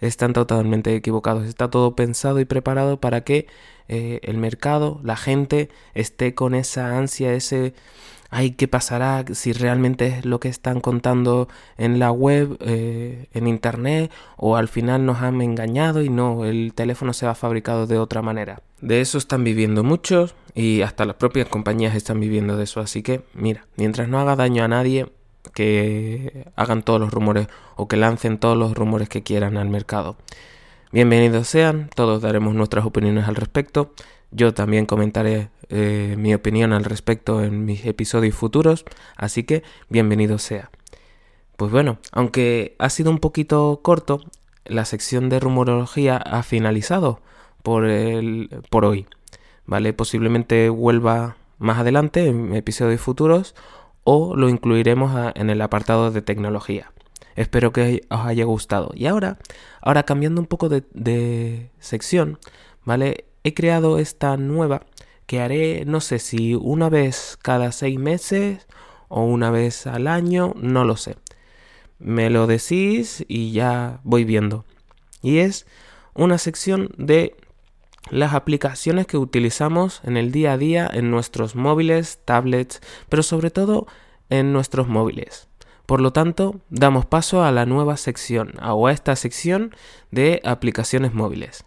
están 0.00 0.32
totalmente 0.32 0.94
equivocados. 0.94 1.44
Está 1.44 1.70
todo 1.70 1.96
pensado 1.96 2.40
y 2.40 2.44
preparado 2.44 3.00
para 3.00 3.22
que 3.22 3.46
eh, 3.88 4.20
el 4.22 4.38
mercado, 4.38 5.00
la 5.02 5.16
gente, 5.16 5.68
esté 5.94 6.34
con 6.34 6.54
esa 6.54 6.96
ansia, 6.98 7.32
ese 7.34 7.74
ay, 8.30 8.52
¿qué 8.52 8.68
pasará 8.68 9.24
si 9.32 9.52
realmente 9.52 10.06
es 10.06 10.24
lo 10.24 10.40
que 10.40 10.48
están 10.48 10.80
contando 10.80 11.48
en 11.78 11.98
la 11.98 12.10
web, 12.10 12.56
eh, 12.60 13.26
en 13.32 13.46
internet, 13.46 14.10
o 14.36 14.56
al 14.56 14.68
final 14.68 15.06
nos 15.06 15.22
han 15.22 15.40
engañado 15.40 16.02
y 16.02 16.08
no, 16.08 16.44
el 16.44 16.72
teléfono 16.74 17.12
se 17.12 17.26
ha 17.26 17.34
fabricado 17.34 17.86
de 17.86 17.98
otra 17.98 18.22
manera? 18.22 18.60
De 18.80 19.00
eso 19.00 19.18
están 19.18 19.44
viviendo 19.44 19.84
muchos 19.84 20.34
y 20.54 20.82
hasta 20.82 21.04
las 21.04 21.16
propias 21.16 21.48
compañías 21.48 21.94
están 21.94 22.20
viviendo 22.20 22.56
de 22.56 22.64
eso, 22.64 22.80
así 22.80 23.02
que 23.02 23.22
mira, 23.34 23.66
mientras 23.76 24.08
no 24.08 24.20
haga 24.20 24.36
daño 24.36 24.64
a 24.64 24.68
nadie, 24.68 25.06
que 25.52 26.46
hagan 26.56 26.82
todos 26.82 27.00
los 27.00 27.12
rumores 27.12 27.48
o 27.76 27.88
que 27.88 27.96
lancen 27.96 28.38
todos 28.38 28.56
los 28.56 28.74
rumores 28.74 29.08
que 29.08 29.22
quieran 29.22 29.56
al 29.56 29.68
mercado. 29.68 30.16
Bienvenidos 30.92 31.48
sean, 31.48 31.90
todos 31.94 32.22
daremos 32.22 32.54
nuestras 32.54 32.84
opiniones 32.86 33.28
al 33.28 33.34
respecto. 33.34 33.92
Yo 34.30 34.54
también 34.54 34.86
comentaré 34.86 35.50
eh, 35.68 36.14
mi 36.18 36.34
opinión 36.34 36.72
al 36.72 36.84
respecto 36.84 37.42
en 37.42 37.64
mis 37.64 37.84
episodios 37.86 38.34
futuros, 38.34 38.84
así 39.16 39.44
que 39.44 39.62
bienvenido 39.88 40.38
sea. 40.38 40.70
Pues 41.56 41.72
bueno, 41.72 41.98
aunque 42.12 42.76
ha 42.78 42.90
sido 42.90 43.10
un 43.10 43.18
poquito 43.18 43.80
corto, 43.82 44.20
la 44.64 44.84
sección 44.84 45.28
de 45.28 45.40
rumorología 45.40 46.16
ha 46.16 46.42
finalizado 46.42 47.20
por, 47.62 47.86
el, 47.86 48.50
por 48.70 48.84
hoy. 48.84 49.06
¿Vale? 49.64 49.92
Posiblemente 49.92 50.68
vuelva 50.68 51.36
más 51.58 51.78
adelante 51.78 52.26
en 52.26 52.54
episodios 52.54 53.00
futuros 53.00 53.54
o 54.08 54.36
lo 54.36 54.48
incluiremos 54.48 55.32
en 55.34 55.50
el 55.50 55.60
apartado 55.60 56.12
de 56.12 56.22
tecnología. 56.22 56.92
Espero 57.34 57.72
que 57.72 58.02
os 58.08 58.20
haya 58.20 58.44
gustado. 58.44 58.92
Y 58.94 59.06
ahora, 59.06 59.36
ahora 59.82 60.04
cambiando 60.04 60.40
un 60.40 60.46
poco 60.46 60.68
de, 60.68 60.84
de 60.92 61.70
sección, 61.80 62.38
¿vale? 62.84 63.24
He 63.42 63.52
creado 63.52 63.98
esta 63.98 64.36
nueva 64.36 64.82
que 65.26 65.40
haré, 65.40 65.84
no 65.86 66.00
sé 66.00 66.20
si 66.20 66.54
una 66.54 66.88
vez 66.88 67.36
cada 67.42 67.72
seis 67.72 67.98
meses 67.98 68.68
o 69.08 69.24
una 69.24 69.50
vez 69.50 69.88
al 69.88 70.06
año, 70.06 70.54
no 70.56 70.84
lo 70.84 70.96
sé. 70.96 71.16
Me 71.98 72.30
lo 72.30 72.46
decís 72.46 73.24
y 73.26 73.50
ya 73.50 73.98
voy 74.04 74.24
viendo. 74.24 74.64
Y 75.20 75.38
es 75.38 75.66
una 76.14 76.38
sección 76.38 76.90
de 76.96 77.36
las 78.10 78.34
aplicaciones 78.34 79.06
que 79.06 79.18
utilizamos 79.18 80.00
en 80.04 80.16
el 80.16 80.32
día 80.32 80.52
a 80.52 80.58
día 80.58 80.88
en 80.90 81.10
nuestros 81.10 81.54
móviles, 81.54 82.20
tablets, 82.24 82.80
pero 83.08 83.22
sobre 83.22 83.50
todo 83.50 83.86
en 84.30 84.52
nuestros 84.52 84.88
móviles. 84.88 85.48
Por 85.84 86.00
lo 86.00 86.12
tanto, 86.12 86.60
damos 86.70 87.04
paso 87.04 87.44
a 87.44 87.52
la 87.52 87.66
nueva 87.66 87.96
sección, 87.96 88.54
o 88.62 88.86
a 88.86 88.92
esta 88.92 89.14
sección 89.14 89.74
de 90.10 90.40
aplicaciones 90.44 91.12
móviles. 91.12 91.65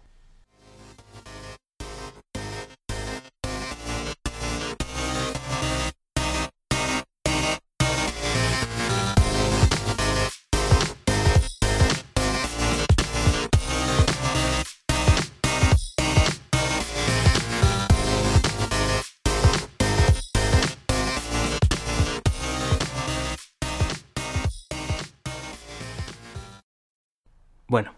Bueno, 27.70 27.92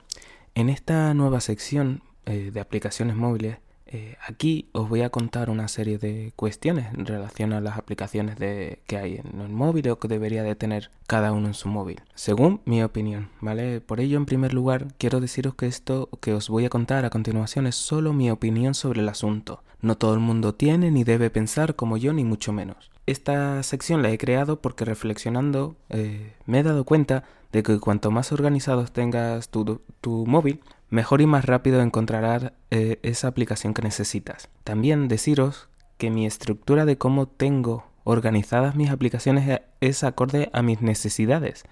en 0.55 0.69
esta 0.69 1.14
nueva 1.14 1.41
sección 1.41 2.02
eh, 2.26 2.50
de 2.52 2.61
aplicaciones 2.61 3.17
móviles, 3.17 3.57
eh, 3.87 4.17
aquí 4.29 4.69
os 4.73 4.87
voy 4.87 5.00
a 5.00 5.09
contar 5.09 5.49
una 5.49 5.67
serie 5.67 5.97
de 5.97 6.35
cuestiones 6.37 6.93
en 6.93 7.07
relación 7.07 7.55
a 7.55 7.62
las 7.62 7.79
aplicaciones 7.79 8.38
de, 8.38 8.83
que 8.87 8.99
hay 8.99 9.14
en 9.17 9.41
el 9.41 9.49
móvil 9.49 9.88
o 9.88 9.99
que 9.99 10.09
debería 10.09 10.43
de 10.43 10.57
tener 10.57 10.91
cada 11.07 11.33
uno 11.33 11.47
en 11.47 11.55
su 11.55 11.71
móvil, 11.71 12.02
según 12.14 12.61
mi 12.67 12.83
opinión, 12.83 13.31
¿vale? 13.41 13.81
Por 13.81 14.00
ello, 14.00 14.19
en 14.19 14.26
primer 14.26 14.52
lugar, 14.52 14.88
quiero 14.99 15.21
deciros 15.21 15.55
que 15.55 15.69
esto 15.69 16.11
que 16.21 16.35
os 16.35 16.50
voy 16.50 16.67
a 16.67 16.69
contar 16.69 17.07
a 17.07 17.11
continuación 17.11 17.67
es 17.67 17.75
solo 17.75 18.12
mi 18.12 18.31
opinión 18.31 18.75
sobre 18.75 19.00
el 19.00 19.09
asunto. 19.09 19.62
No 19.81 19.97
todo 19.97 20.12
el 20.12 20.21
mundo 20.21 20.55
tiene 20.55 20.91
ni 20.91 21.02
debe 21.02 21.31
pensar 21.31 21.76
como 21.76 21.97
yo, 21.97 22.12
ni 22.12 22.25
mucho 22.25 22.52
menos. 22.52 22.92
Esta 23.06 23.62
sección 23.62 24.02
la 24.02 24.11
he 24.11 24.18
creado 24.18 24.61
porque 24.61 24.85
reflexionando 24.85 25.76
eh, 25.88 26.35
me 26.47 26.61
he 26.61 26.62
dado 26.62 26.85
cuenta 26.85 27.25
de 27.50 27.62
que 27.62 27.80
cuanto 27.80 28.11
más 28.11 28.32
organizados 28.32 28.92
tengas 28.92 29.49
tu, 29.50 29.80
móvil, 30.26 30.61
mejor 30.88 31.21
y 31.21 31.26
más 31.26 31.44
rápido 31.44 31.82
encontrarás 31.82 32.52
eh, 32.71 33.00
esa 33.02 33.28
aplicación 33.28 33.75
que 33.75 33.82
necesitas. 33.82 34.49
También 34.64 35.09
deciros 35.09 35.68
que 35.99 36.11
mi 36.11 36.26
estructura 36.26 36.85
de 36.85 36.97
cómo 36.97 37.26
tengo 37.26 37.85
organizadas 38.04 38.75
mis 38.75 38.90
aplicaciones 38.90 39.61
es 39.80 40.04
acorde 40.04 40.50
a 40.52 40.62
mis 40.62 40.80
necesidades. 40.80 41.64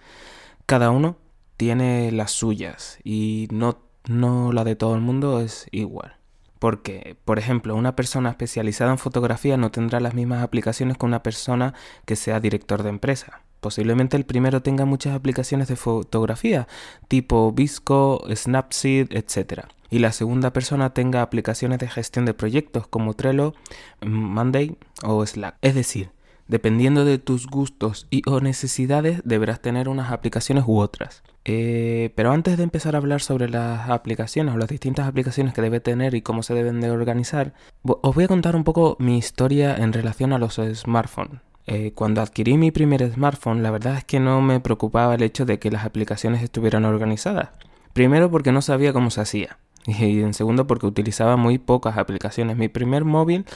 Cada 0.66 0.90
uno 0.90 1.16
tiene 1.56 2.12
las 2.12 2.32
suyas 2.32 2.98
y 3.04 3.48
no, 3.50 3.78
no 4.06 4.52
la 4.52 4.64
de 4.64 4.76
todo 4.76 4.94
el 4.94 5.00
mundo 5.00 5.40
es 5.40 5.66
igual. 5.70 6.19
Porque, 6.60 7.16
por 7.24 7.38
ejemplo, 7.38 7.74
una 7.74 7.96
persona 7.96 8.30
especializada 8.30 8.92
en 8.92 8.98
fotografía 8.98 9.56
no 9.56 9.72
tendrá 9.72 9.98
las 9.98 10.14
mismas 10.14 10.44
aplicaciones 10.44 10.98
que 10.98 11.06
una 11.06 11.24
persona 11.24 11.74
que 12.04 12.14
sea 12.14 12.38
director 12.38 12.84
de 12.84 12.90
empresa. 12.90 13.40
Posiblemente 13.60 14.16
el 14.16 14.24
primero 14.24 14.62
tenga 14.62 14.84
muchas 14.84 15.14
aplicaciones 15.14 15.68
de 15.68 15.76
fotografía, 15.76 16.68
tipo 17.08 17.50
Visco, 17.52 18.22
Snapseed, 18.32 19.08
etc. 19.10 19.64
Y 19.90 20.00
la 20.00 20.12
segunda 20.12 20.52
persona 20.52 20.94
tenga 20.94 21.22
aplicaciones 21.22 21.78
de 21.78 21.88
gestión 21.88 22.26
de 22.26 22.34
proyectos 22.34 22.86
como 22.86 23.14
Trello, 23.14 23.54
Monday 24.04 24.76
o 25.02 25.24
Slack. 25.24 25.56
Es 25.62 25.74
decir, 25.74 26.10
dependiendo 26.46 27.06
de 27.06 27.18
tus 27.18 27.46
gustos 27.46 28.06
y 28.10 28.22
o 28.26 28.40
necesidades, 28.40 29.22
deberás 29.24 29.60
tener 29.60 29.88
unas 29.88 30.12
aplicaciones 30.12 30.64
u 30.66 30.78
otras. 30.78 31.22
Eh, 31.44 32.12
pero 32.14 32.32
antes 32.32 32.56
de 32.58 32.64
empezar 32.64 32.94
a 32.94 32.98
hablar 32.98 33.22
sobre 33.22 33.48
las 33.48 33.88
aplicaciones 33.88 34.54
o 34.54 34.58
las 34.58 34.68
distintas 34.68 35.08
aplicaciones 35.08 35.54
que 35.54 35.62
debe 35.62 35.80
tener 35.80 36.14
y 36.14 36.22
cómo 36.22 36.42
se 36.42 36.54
deben 36.54 36.80
de 36.80 36.90
organizar, 36.90 37.54
os 37.82 38.14
voy 38.14 38.24
a 38.24 38.28
contar 38.28 38.56
un 38.56 38.64
poco 38.64 38.96
mi 38.98 39.16
historia 39.16 39.76
en 39.76 39.92
relación 39.92 40.32
a 40.32 40.38
los 40.38 40.60
smartphones. 40.74 41.40
Eh, 41.66 41.92
cuando 41.94 42.20
adquirí 42.20 42.56
mi 42.56 42.70
primer 42.70 43.08
smartphone, 43.12 43.62
la 43.62 43.70
verdad 43.70 43.96
es 43.96 44.04
que 44.04 44.18
no 44.18 44.40
me 44.40 44.60
preocupaba 44.60 45.14
el 45.14 45.22
hecho 45.22 45.44
de 45.44 45.58
que 45.58 45.70
las 45.70 45.84
aplicaciones 45.84 46.42
estuvieran 46.42 46.84
organizadas. 46.84 47.50
Primero 47.92 48.30
porque 48.30 48.52
no 48.52 48.60
sabía 48.62 48.92
cómo 48.92 49.10
se 49.10 49.20
hacía. 49.20 49.58
Y 49.86 50.20
en 50.20 50.34
segundo 50.34 50.66
porque 50.66 50.86
utilizaba 50.86 51.36
muy 51.36 51.58
pocas 51.58 51.96
aplicaciones. 51.96 52.56
Mi 52.56 52.68
primer 52.68 53.04
móvil, 53.04 53.46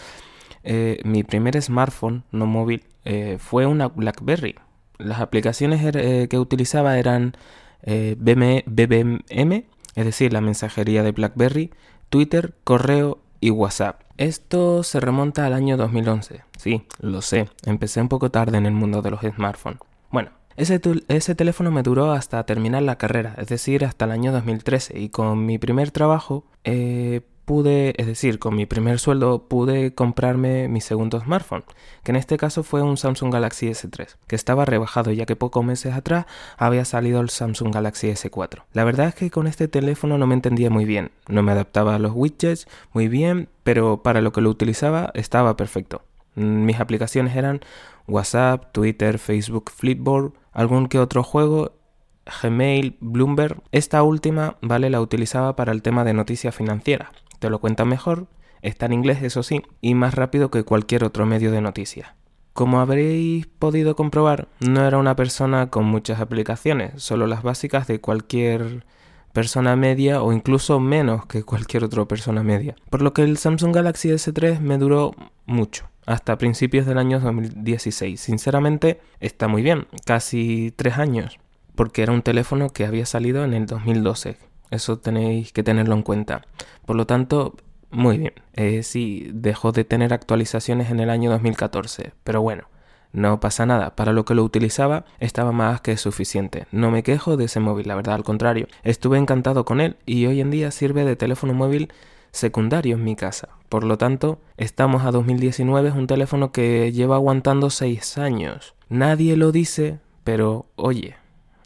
eh, 0.62 1.00
mi 1.04 1.22
primer 1.22 1.60
smartphone, 1.60 2.24
no 2.32 2.46
móvil, 2.46 2.84
eh, 3.04 3.36
fue 3.38 3.66
una 3.66 3.88
BlackBerry. 3.88 4.54
Las 4.96 5.20
aplicaciones 5.20 5.82
que 6.28 6.38
utilizaba 6.38 6.98
eran 6.98 7.34
BBM, 7.86 9.64
es 9.94 10.04
decir, 10.04 10.32
la 10.32 10.40
mensajería 10.40 11.02
de 11.02 11.12
BlackBerry, 11.12 11.70
Twitter, 12.10 12.54
correo 12.64 13.18
y 13.40 13.50
WhatsApp. 13.50 14.00
Esto 14.16 14.82
se 14.84 15.00
remonta 15.00 15.44
al 15.46 15.52
año 15.52 15.76
2011. 15.76 16.42
Sí, 16.56 16.86
lo 17.00 17.20
sé, 17.20 17.48
empecé 17.66 18.00
un 18.00 18.08
poco 18.08 18.30
tarde 18.30 18.58
en 18.58 18.66
el 18.66 18.72
mundo 18.72 19.02
de 19.02 19.10
los 19.10 19.20
smartphones. 19.20 19.80
Bueno, 20.10 20.30
ese, 20.56 20.80
ese, 21.08 21.34
teléfono 21.34 21.70
me 21.72 21.82
duró 21.82 22.12
hasta 22.12 22.44
terminar 22.46 22.82
la 22.82 22.96
carrera, 22.96 23.34
es 23.38 23.48
decir, 23.48 23.84
hasta 23.84 24.04
el 24.04 24.12
año 24.12 24.32
2013. 24.32 24.98
Y 24.98 25.08
con 25.08 25.44
mi 25.46 25.58
primer 25.58 25.90
trabajo, 25.90 26.44
eh, 26.62 27.22
pude, 27.44 27.94
es 28.00 28.06
decir, 28.06 28.38
con 28.38 28.56
mi 28.56 28.66
primer 28.66 28.98
sueldo 28.98 29.48
pude 29.48 29.94
comprarme 29.94 30.68
mi 30.68 30.80
segundo 30.80 31.20
smartphone, 31.20 31.64
que 32.02 32.12
en 32.12 32.16
este 32.16 32.36
caso 32.36 32.62
fue 32.62 32.82
un 32.82 32.96
Samsung 32.96 33.32
Galaxy 33.32 33.68
S3, 33.68 34.16
que 34.26 34.36
estaba 34.36 34.64
rebajado 34.64 35.12
ya 35.12 35.26
que 35.26 35.36
pocos 35.36 35.64
meses 35.64 35.94
atrás 35.94 36.26
había 36.56 36.84
salido 36.84 37.20
el 37.20 37.30
Samsung 37.30 37.72
Galaxy 37.72 38.08
S4. 38.08 38.62
La 38.72 38.84
verdad 38.84 39.08
es 39.08 39.14
que 39.14 39.30
con 39.30 39.46
este 39.46 39.68
teléfono 39.68 40.18
no 40.18 40.26
me 40.26 40.34
entendía 40.34 40.70
muy 40.70 40.84
bien, 40.84 41.10
no 41.28 41.42
me 41.42 41.52
adaptaba 41.52 41.94
a 41.94 41.98
los 41.98 42.12
widgets 42.14 42.66
muy 42.92 43.08
bien, 43.08 43.48
pero 43.62 44.02
para 44.02 44.20
lo 44.20 44.32
que 44.32 44.40
lo 44.40 44.50
utilizaba 44.50 45.10
estaba 45.14 45.56
perfecto. 45.56 46.02
Mis 46.34 46.80
aplicaciones 46.80 47.36
eran 47.36 47.60
WhatsApp, 48.08 48.72
Twitter, 48.72 49.18
Facebook, 49.18 49.70
Flipboard, 49.70 50.32
algún 50.52 50.88
que 50.88 50.98
otro 50.98 51.22
juego 51.22 51.72
Gmail, 52.42 52.96
Bloomberg. 53.00 53.62
Esta 53.72 54.02
última, 54.02 54.56
¿vale? 54.60 54.90
La 54.90 55.00
utilizaba 55.00 55.56
para 55.56 55.72
el 55.72 55.82
tema 55.82 56.04
de 56.04 56.14
noticias 56.14 56.54
financieras. 56.54 57.10
Lo 57.50 57.60
cuenta 57.60 57.84
mejor, 57.84 58.26
está 58.62 58.86
en 58.86 58.92
inglés, 58.92 59.22
eso 59.22 59.42
sí, 59.42 59.62
y 59.80 59.94
más 59.94 60.14
rápido 60.14 60.50
que 60.50 60.64
cualquier 60.64 61.04
otro 61.04 61.26
medio 61.26 61.50
de 61.50 61.60
noticias. 61.60 62.10
Como 62.52 62.80
habréis 62.80 63.46
podido 63.46 63.96
comprobar, 63.96 64.48
no 64.60 64.86
era 64.86 64.98
una 64.98 65.16
persona 65.16 65.70
con 65.70 65.84
muchas 65.84 66.20
aplicaciones, 66.20 67.02
solo 67.02 67.26
las 67.26 67.42
básicas 67.42 67.86
de 67.86 68.00
cualquier 68.00 68.84
persona 69.32 69.74
media 69.74 70.22
o 70.22 70.32
incluso 70.32 70.78
menos 70.78 71.26
que 71.26 71.42
cualquier 71.42 71.84
otra 71.84 72.04
persona 72.04 72.44
media. 72.44 72.76
Por 72.90 73.02
lo 73.02 73.12
que 73.12 73.22
el 73.22 73.36
Samsung 73.36 73.74
Galaxy 73.74 74.10
S3 74.10 74.60
me 74.60 74.78
duró 74.78 75.12
mucho, 75.46 75.88
hasta 76.06 76.38
principios 76.38 76.86
del 76.86 76.98
año 76.98 77.18
2016. 77.18 78.20
Sinceramente, 78.20 79.00
está 79.18 79.48
muy 79.48 79.62
bien, 79.62 79.88
casi 80.04 80.72
tres 80.76 80.98
años 80.98 81.38
porque 81.74 82.02
era 82.02 82.12
un 82.12 82.22
teléfono 82.22 82.70
que 82.70 82.84
había 82.84 83.06
salido 83.06 83.44
en 83.44 83.54
el 83.54 83.66
2012. 83.66 84.36
Eso 84.74 84.98
tenéis 84.98 85.52
que 85.52 85.62
tenerlo 85.62 85.94
en 85.94 86.02
cuenta. 86.02 86.42
Por 86.84 86.96
lo 86.96 87.06
tanto, 87.06 87.54
muy 87.90 88.18
bien. 88.18 88.34
Eh, 88.54 88.82
sí, 88.82 89.30
dejó 89.32 89.72
de 89.72 89.84
tener 89.84 90.12
actualizaciones 90.12 90.90
en 90.90 91.00
el 91.00 91.10
año 91.10 91.30
2014. 91.30 92.12
Pero 92.24 92.42
bueno, 92.42 92.64
no 93.12 93.38
pasa 93.38 93.64
nada. 93.66 93.94
Para 93.94 94.12
lo 94.12 94.24
que 94.24 94.34
lo 94.34 94.42
utilizaba 94.42 95.04
estaba 95.20 95.52
más 95.52 95.80
que 95.80 95.96
suficiente. 95.96 96.66
No 96.72 96.90
me 96.90 97.04
quejo 97.04 97.36
de 97.36 97.44
ese 97.44 97.60
móvil, 97.60 97.86
la 97.86 97.94
verdad, 97.94 98.16
al 98.16 98.24
contrario. 98.24 98.66
Estuve 98.82 99.18
encantado 99.18 99.64
con 99.64 99.80
él 99.80 99.96
y 100.04 100.26
hoy 100.26 100.40
en 100.40 100.50
día 100.50 100.72
sirve 100.72 101.04
de 101.04 101.14
teléfono 101.14 101.54
móvil 101.54 101.92
secundario 102.32 102.96
en 102.96 103.04
mi 103.04 103.14
casa. 103.14 103.50
Por 103.68 103.84
lo 103.84 103.96
tanto, 103.96 104.40
estamos 104.56 105.04
a 105.04 105.12
2019, 105.12 105.90
es 105.90 105.94
un 105.94 106.08
teléfono 106.08 106.50
que 106.50 106.90
lleva 106.92 107.14
aguantando 107.14 107.70
6 107.70 108.18
años. 108.18 108.74
Nadie 108.88 109.36
lo 109.36 109.52
dice, 109.52 110.00
pero 110.24 110.66
oye, 110.74 111.14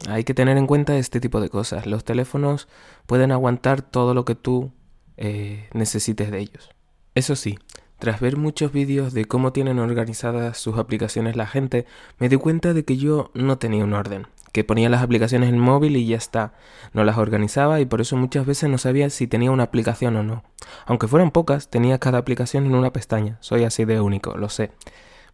hay 0.07 0.25
que 0.25 0.35
tener 0.35 0.57
en 0.57 0.67
cuenta 0.67 0.97
este 0.97 1.21
tipo 1.21 1.41
de 1.41 1.49
cosas. 1.49 1.87
Los 1.87 2.05
teléfonos 2.05 2.69
pueden 3.07 3.33
aguantar 3.33 3.83
todo 3.83 4.15
lo 4.15 4.25
que 4.25 4.35
tú 4.35 4.73
eh, 5.17 5.69
necesites 5.73 6.31
de 6.31 6.39
ellos. 6.39 6.71
Eso 7.15 7.35
sí, 7.35 7.59
tras 7.99 8.21
ver 8.21 8.37
muchos 8.37 8.71
vídeos 8.71 9.13
de 9.13 9.25
cómo 9.25 9.53
tienen 9.53 9.81
organizadas 9.81 10.57
sus 10.59 10.79
aplicaciones 10.79 11.35
la 11.35 11.47
gente, 11.47 11.85
me 12.19 12.29
di 12.29 12.37
cuenta 12.37 12.73
de 12.73 12.85
que 12.85 12.97
yo 12.97 13.33
no 13.35 13.59
tenía 13.59 13.83
un 13.83 13.93
orden, 13.93 14.29
que 14.53 14.63
ponía 14.63 14.89
las 14.89 15.03
aplicaciones 15.03 15.49
en 15.49 15.59
móvil 15.59 15.97
y 15.97 16.07
ya 16.07 16.17
está. 16.17 16.55
No 16.93 17.03
las 17.03 17.19
organizaba 17.19 17.81
y 17.81 17.87
por 17.87 18.01
eso 18.01 18.17
muchas 18.17 18.47
veces 18.47 18.71
no 18.71 18.79
sabía 18.79 19.11
si 19.11 19.27
tenía 19.27 19.51
una 19.51 19.65
aplicación 19.65 20.17
o 20.17 20.23
no. 20.23 20.45
Aunque 20.87 21.09
fueran 21.09 21.33
pocas, 21.33 21.69
tenía 21.71 21.99
cada 21.99 22.19
aplicación 22.19 22.67
en 22.67 22.77
una 22.77 22.93
pestaña. 22.93 23.37
Soy 23.41 23.65
así 23.65 23.85
de 23.85 24.01
único, 24.01 24.37
lo 24.37 24.49
sé. 24.49 24.71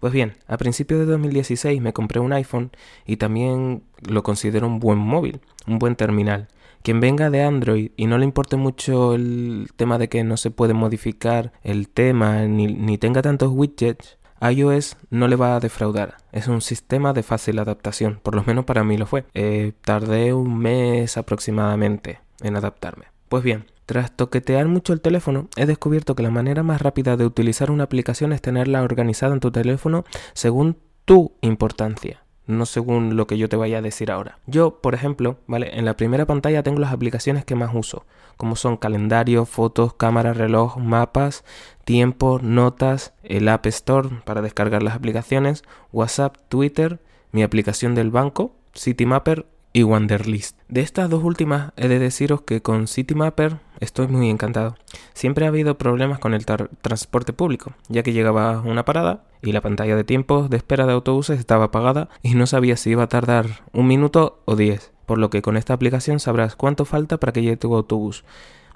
Pues 0.01 0.13
bien, 0.13 0.35
a 0.47 0.57
principios 0.57 1.01
de 1.01 1.07
2016 1.07 1.81
me 1.81 1.93
compré 1.93 2.21
un 2.21 2.33
iPhone 2.33 2.71
y 3.07 3.17
también 3.17 3.83
lo 4.03 4.23
considero 4.23 4.67
un 4.67 4.79
buen 4.79 4.99
móvil, 4.99 5.41
un 5.67 5.79
buen 5.79 5.97
terminal. 5.97 6.49
Quien 6.83 7.01
venga 7.01 7.31
de 7.31 7.43
Android 7.43 7.93
y 7.97 8.07
no 8.07 8.19
le 8.19 8.25
importe 8.25 8.57
mucho 8.57 9.15
el 9.15 9.71
tema 9.77 9.97
de 9.97 10.11
que 10.11 10.23
no 10.23 10.37
se 10.37 10.51
puede 10.51 10.75
modificar 10.75 11.53
el 11.63 11.89
tema 11.89 12.43
ni, 12.43 12.99
tenga 12.99 13.23
tantos 13.23 13.51
widgets, 13.53 14.19
iOS 14.43 14.99
no 15.09 15.27
le 15.27 15.37
va 15.37 15.57
a 15.57 15.61
defraudar. 15.61 16.19
Es 16.31 16.47
un 16.47 16.61
sistema 16.61 17.15
de 17.15 17.23
fácil 17.23 17.59
adaptación, 17.59 18.21
por 18.23 18.35
lo 18.35 18.45
menos 18.45 18.67
para 18.67 18.85
mí 18.85 18.99
lo 18.99 19.07
fue. 19.07 19.25
Eh, 19.33 19.73
tardé 19.81 20.35
un 20.35 20.59
mes 20.59 21.17
aproximadamente 21.17 22.21
en 22.43 22.57
adaptarme. 22.57 23.14
Pues 23.35 23.43
bien, 23.43 23.65
tras 23.85 24.13
toquetear 24.13 24.69
mucho 24.69 24.93
el 24.93 25.01
teléfono, 25.01 25.49
he 25.57 25.67
descubierto 25.67 26.15
que 26.15 26.23
la 26.23 26.31
manera 26.31 26.63
más 26.63 26.81
rápida 26.81 27.17
de 27.17 27.27
utilizar 27.27 27.73
una 27.73 27.83
aplicación 27.83 28.33
es 28.33 28.41
tenerla 28.41 28.85
organizada 28.85 29.35
en 29.35 29.41
tu 29.41 29.51
teléfono 29.51 30.05
según 30.35 30.77
tu 31.05 31.33
importancia 31.41 32.23
no 32.47 32.65
según 32.65 33.17
lo 33.17 33.27
que 33.27 33.37
yo 33.37 33.49
te 33.49 33.57
vaya 33.57 33.79
a 33.79 33.83
decir 33.83 34.13
ahora. 34.13 34.39
Yo, 34.47 34.81
por 34.81 34.95
ejemplo, 34.95 35.39
¿vale? 35.49 35.77
En 35.77 35.85
la 35.85 35.97
primera 35.97 36.27
pantalla 36.27 36.63
tengo 36.63 36.79
las 36.79 36.93
aplicaciones 36.93 37.45
que 37.45 37.57
más 37.57 37.75
uso, 37.75 38.07
como 38.37 38.55
son 38.55 38.77
calendario, 38.77 39.47
fotos, 39.47 39.95
cámara, 39.95 40.33
reloj, 40.33 40.77
mapas, 40.77 41.43
tiempo, 41.85 42.39
notas, 42.41 43.15
el 43.25 43.49
App 43.49 43.67
Store 43.67 44.11
para 44.25 44.43
descargar 44.43 44.85
las 44.85 44.95
aplicaciones, 44.95 45.65
WhatsApp, 45.91 46.37
Twitter, 46.49 47.01
mi 47.33 47.43
aplicación 47.43 47.97
del 47.97 48.13
banco, 48.13 48.55
Citymapper 48.77 49.47
y 49.75 49.83
Wanderlist. 49.83 50.57
De 50.69 50.81
estas 50.81 51.11
dos 51.11 51.25
últimas 51.25 51.73
he 51.77 51.89
de 51.89 51.99
deciros 51.99 52.43
que 52.43 52.63
con 52.63 52.87
Citymapper 52.87 53.59
estoy 53.81 54.07
muy 54.07 54.31
encantado. 54.31 54.77
Siempre 55.15 55.45
ha 55.45 55.49
habido 55.49 55.77
problemas 55.77 56.21
con 56.21 56.33
el 56.33 56.47
transporte 56.47 57.33
público, 57.33 57.75
ya 57.89 58.05
que 58.05 58.13
llegaba 58.13 58.61
una 58.61 58.85
parada 58.85 59.25
y 59.43 59.51
la 59.51 59.61
pantalla 59.61 59.97
de 59.97 60.05
tiempos 60.05 60.49
de 60.49 60.57
espera 60.57 60.87
de 60.87 60.93
autobuses 60.93 61.41
estaba 61.41 61.67
apagada 61.67 62.09
y 62.23 62.35
no 62.35 62.47
sabía 62.47 62.77
si 62.77 62.91
iba 62.91 63.03
a 63.03 63.09
tardar 63.09 63.65
un 63.73 63.89
minuto 63.89 64.41
o 64.45 64.55
diez, 64.55 64.93
por 65.07 65.19
lo 65.19 65.29
que 65.29 65.43
con 65.43 65.57
esta 65.57 65.75
aplicación 65.75 66.21
sabrás 66.21 66.55
cuánto 66.55 66.85
falta 66.85 67.19
para 67.19 67.33
que 67.33 67.43
llegue 67.43 67.57
tu 67.57 67.75
autobús. 67.75 68.25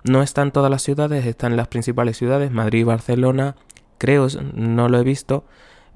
No 0.03 0.21
está 0.21 0.43
en 0.43 0.51
todas 0.51 0.71
las 0.71 0.83
ciudades, 0.83 1.27
está 1.27 1.47
en 1.47 1.57
las 1.57 1.69
principales 1.69 2.17
ciudades, 2.17 2.51
Madrid, 2.51 2.85
Barcelona, 2.85 3.55
creo, 3.99 4.27
no 4.53 4.89
lo 4.89 4.99
he 4.99 5.05
visto, 5.05 5.45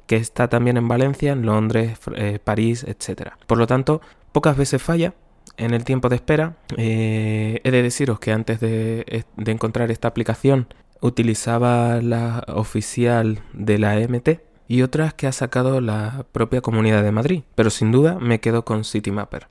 que 0.06 0.16
está 0.16 0.48
también 0.48 0.76
en 0.76 0.86
Valencia, 0.86 1.32
en 1.32 1.44
Londres, 1.44 1.98
eh, 2.14 2.38
París, 2.42 2.84
etc. 2.84 3.32
Por 3.46 3.58
lo 3.58 3.66
tanto, 3.66 4.00
Pocas 4.32 4.56
veces 4.56 4.82
falla 4.82 5.14
en 5.56 5.74
el 5.74 5.84
tiempo 5.84 6.08
de 6.08 6.16
espera. 6.16 6.56
Eh, 6.76 7.60
he 7.64 7.70
de 7.70 7.82
deciros 7.82 8.18
que 8.18 8.32
antes 8.32 8.60
de, 8.60 9.24
encontrar 9.36 9.90
esta 9.90 10.08
aplicación 10.08 10.68
utilizaba 11.00 12.00
la 12.00 12.44
oficial 12.48 13.42
de 13.52 13.78
la 13.78 13.96
MT 13.96 14.40
y 14.68 14.82
otras 14.82 15.14
que 15.14 15.26
ha 15.26 15.32
sacado 15.32 15.80
la 15.80 16.24
propia 16.32 16.60
Comunidad 16.60 17.02
de 17.02 17.12
Madrid, 17.12 17.42
pero 17.54 17.70
sin 17.70 17.92
duda 17.92 18.18
me 18.20 18.40
quedo 18.40 18.64
con 18.64 18.84
Citymapper. 18.84 19.48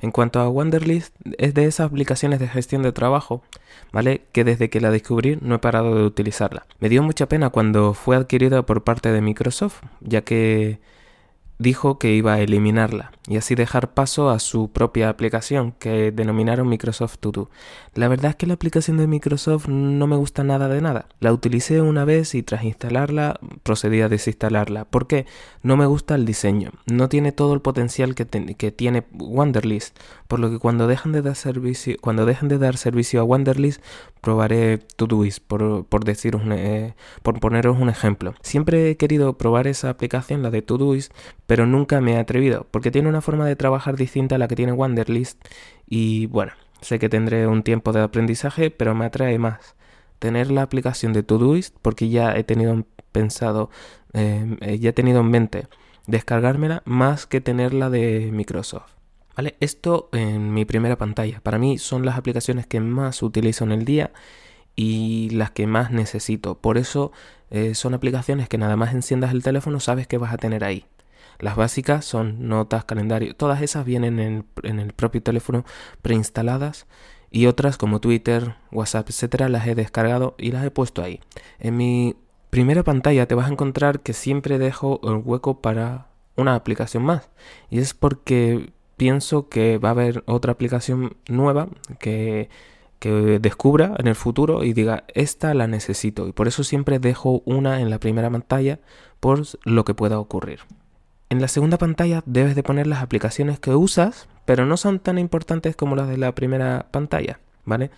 En 0.00 0.10
cuanto 0.10 0.40
a 0.40 0.48
Wanderlist, 0.48 1.14
es 1.38 1.54
de 1.54 1.64
esas 1.64 1.86
aplicaciones 1.86 2.40
de 2.40 2.48
gestión 2.48 2.82
de 2.82 2.92
trabajo, 2.92 3.42
¿vale? 3.92 4.24
Que 4.32 4.44
desde 4.44 4.68
que 4.68 4.80
la 4.80 4.90
descubrí 4.90 5.38
no 5.40 5.54
he 5.54 5.58
parado 5.58 5.94
de 5.94 6.02
utilizarla. 6.02 6.66
Me 6.80 6.88
dio 6.88 7.02
mucha 7.02 7.28
pena 7.28 7.50
cuando 7.50 7.94
fue 7.94 8.16
adquirida 8.16 8.66
por 8.66 8.84
parte 8.84 9.12
de 9.12 9.20
Microsoft, 9.20 9.82
ya 10.00 10.22
que 10.22 10.80
dijo 11.58 11.98
que 11.98 12.14
iba 12.14 12.34
a 12.34 12.40
eliminarla 12.40 13.12
y 13.28 13.36
así 13.36 13.54
dejar 13.54 13.92
paso 13.94 14.30
a 14.30 14.38
su 14.38 14.70
propia 14.70 15.08
aplicación 15.08 15.72
que 15.72 16.12
denominaron 16.12 16.68
Microsoft 16.68 17.18
To 17.18 17.32
Do. 17.32 17.50
La 17.94 18.08
verdad 18.08 18.30
es 18.30 18.36
que 18.36 18.46
la 18.46 18.54
aplicación 18.54 18.98
de 18.98 19.06
Microsoft 19.06 19.68
no 19.68 20.06
me 20.06 20.16
gusta 20.16 20.44
nada 20.44 20.68
de 20.68 20.80
nada. 20.80 21.06
La 21.18 21.32
utilicé 21.32 21.80
una 21.80 22.04
vez 22.04 22.34
y 22.34 22.42
tras 22.42 22.62
instalarla 22.64 23.40
procedí 23.62 24.00
a 24.00 24.08
desinstalarla 24.08 24.84
porque 24.84 25.26
no 25.62 25.76
me 25.76 25.86
gusta 25.86 26.14
el 26.14 26.24
diseño. 26.24 26.72
No 26.86 27.08
tiene 27.08 27.32
todo 27.32 27.54
el 27.54 27.60
potencial 27.60 28.14
que, 28.14 28.26
tiene 28.26 29.04
Wanderlist, 29.12 29.98
por 30.28 30.38
lo 30.38 30.50
que 30.50 30.58
cuando 30.58 30.86
dejan 30.86 31.12
de 31.12 31.22
dar 31.22 31.36
servicio, 31.36 31.96
cuando 32.00 32.26
de 32.26 32.58
dar 32.58 32.76
servicio 32.76 33.20
a 33.20 33.24
Wanderlist 33.24 33.82
probaré 34.20 34.78
Todoist 34.78 35.42
por, 35.46 35.86
por 35.86 36.04
deciros 36.04 36.42
eh, 36.50 36.94
por 37.22 37.40
poneros 37.40 37.78
un 37.78 37.88
ejemplo. 37.88 38.34
Siempre 38.42 38.90
he 38.90 38.96
querido 38.96 39.38
probar 39.38 39.66
esa 39.66 39.90
aplicación, 39.90 40.42
la 40.42 40.50
de 40.50 40.62
Todoist, 40.62 41.12
pero 41.46 41.66
nunca 41.66 42.00
me 42.00 42.14
he 42.14 42.18
atrevido 42.18 42.66
porque 42.70 42.90
tiene 42.90 43.08
una 43.08 43.20
forma 43.20 43.46
de 43.46 43.56
trabajar 43.56 43.96
distinta 43.96 44.34
a 44.36 44.38
la 44.38 44.48
que 44.48 44.56
tiene 44.56 44.72
Wanderlist 44.72 45.42
y 45.86 46.26
bueno, 46.26 46.52
sé 46.80 46.98
que 46.98 47.08
tendré 47.08 47.46
un 47.46 47.62
tiempo 47.62 47.92
de 47.92 48.02
aprendizaje, 48.02 48.70
pero 48.70 48.94
me 48.94 49.06
atrae 49.06 49.38
más 49.38 49.76
tener 50.18 50.50
la 50.50 50.62
aplicación 50.62 51.12
de 51.12 51.22
Todoist 51.22 51.76
porque 51.82 52.08
ya 52.08 52.36
he 52.36 52.44
tenido 52.44 52.84
pensado, 53.12 53.70
em, 54.12 54.56
eh, 54.60 54.78
ya 54.78 54.90
he 54.90 54.92
tenido 54.92 55.20
en 55.20 55.30
mente 55.30 55.68
descargármela 56.06 56.82
más 56.84 57.26
que 57.26 57.40
tenerla 57.40 57.90
de 57.90 58.30
Microsoft. 58.32 58.92
¿Vale? 59.36 59.56
Esto 59.60 60.08
en 60.12 60.54
mi 60.54 60.64
primera 60.64 60.96
pantalla. 60.96 61.40
Para 61.40 61.58
mí 61.58 61.76
son 61.76 62.06
las 62.06 62.16
aplicaciones 62.16 62.66
que 62.66 62.80
más 62.80 63.22
utilizo 63.22 63.64
en 63.64 63.72
el 63.72 63.84
día 63.84 64.12
y 64.74 65.28
las 65.30 65.50
que 65.50 65.66
más 65.66 65.90
necesito. 65.90 66.58
Por 66.58 66.78
eso 66.78 67.12
eh, 67.50 67.74
son 67.74 67.92
aplicaciones 67.92 68.48
que 68.48 68.56
nada 68.56 68.76
más 68.76 68.94
enciendas 68.94 69.32
el 69.32 69.42
teléfono 69.42 69.78
sabes 69.78 70.06
que 70.06 70.16
vas 70.16 70.32
a 70.32 70.38
tener 70.38 70.64
ahí. 70.64 70.86
Las 71.38 71.56
básicas 71.56 72.04
son 72.04 72.48
notas, 72.48 72.84
calendario, 72.84 73.34
todas 73.34 73.62
esas 73.62 73.84
vienen 73.84 74.18
en, 74.18 74.78
el 74.80 74.92
propio 74.92 75.22
teléfono 75.22 75.64
preinstaladas 76.02 76.86
y 77.30 77.46
otras 77.46 77.76
como 77.76 78.00
Twitter, 78.00 78.56
WhatsApp, 78.72 79.08
etcétera, 79.08 79.48
las 79.48 79.66
he 79.66 79.74
descargado 79.74 80.34
y 80.38 80.52
las 80.52 80.64
he 80.64 80.70
puesto 80.70 81.02
ahí. 81.02 81.20
En 81.58 81.76
mi 81.76 82.16
primera 82.50 82.82
pantalla 82.82 83.26
te 83.26 83.34
vas 83.34 83.48
a 83.48 83.52
encontrar 83.52 84.00
que 84.00 84.12
siempre 84.12 84.58
dejo 84.58 85.00
el 85.04 85.22
hueco 85.24 85.60
para 85.60 86.08
una 86.36 86.54
aplicación 86.54 87.02
más 87.02 87.30
y 87.70 87.78
es 87.78 87.94
porque 87.94 88.72
pienso 88.96 89.48
que 89.48 89.78
va 89.78 89.88
a 89.88 89.92
haber 89.92 90.22
otra 90.26 90.52
aplicación 90.52 91.16
nueva 91.28 91.68
que 91.98 92.48
que 92.98 93.38
descubra 93.40 93.94
en 93.98 94.06
el 94.06 94.14
futuro 94.14 94.64
y 94.64 94.72
diga, 94.72 95.04
esta 95.14 95.54
la 95.54 95.66
necesito. 95.66 96.26
Y 96.28 96.32
por 96.32 96.48
eso 96.48 96.64
siempre 96.64 96.98
dejo 96.98 97.42
una 97.44 97.80
en 97.80 97.90
la 97.90 98.00
primera 98.00 98.30
pantalla 98.30 98.80
por 99.20 99.42
lo 99.64 99.84
que 99.84 99.94
pueda 99.94 100.18
ocurrir. 100.18 100.60
En 101.28 101.40
la 101.40 101.48
segunda 101.48 101.76
pantalla 101.76 102.22
debes 102.24 102.54
de 102.54 102.62
poner 102.62 102.86
las 102.86 103.02
aplicaciones 103.02 103.58
que 103.58 103.74
usas, 103.74 104.28
pero 104.44 104.64
no 104.64 104.76
son 104.76 105.00
tan 105.00 105.18
importantes 105.18 105.74
como 105.74 105.96
las 105.96 106.08
de 106.08 106.18
la 106.18 106.34
primera 106.34 106.86
pantalla, 106.90 107.40
¿vale? 107.64 107.90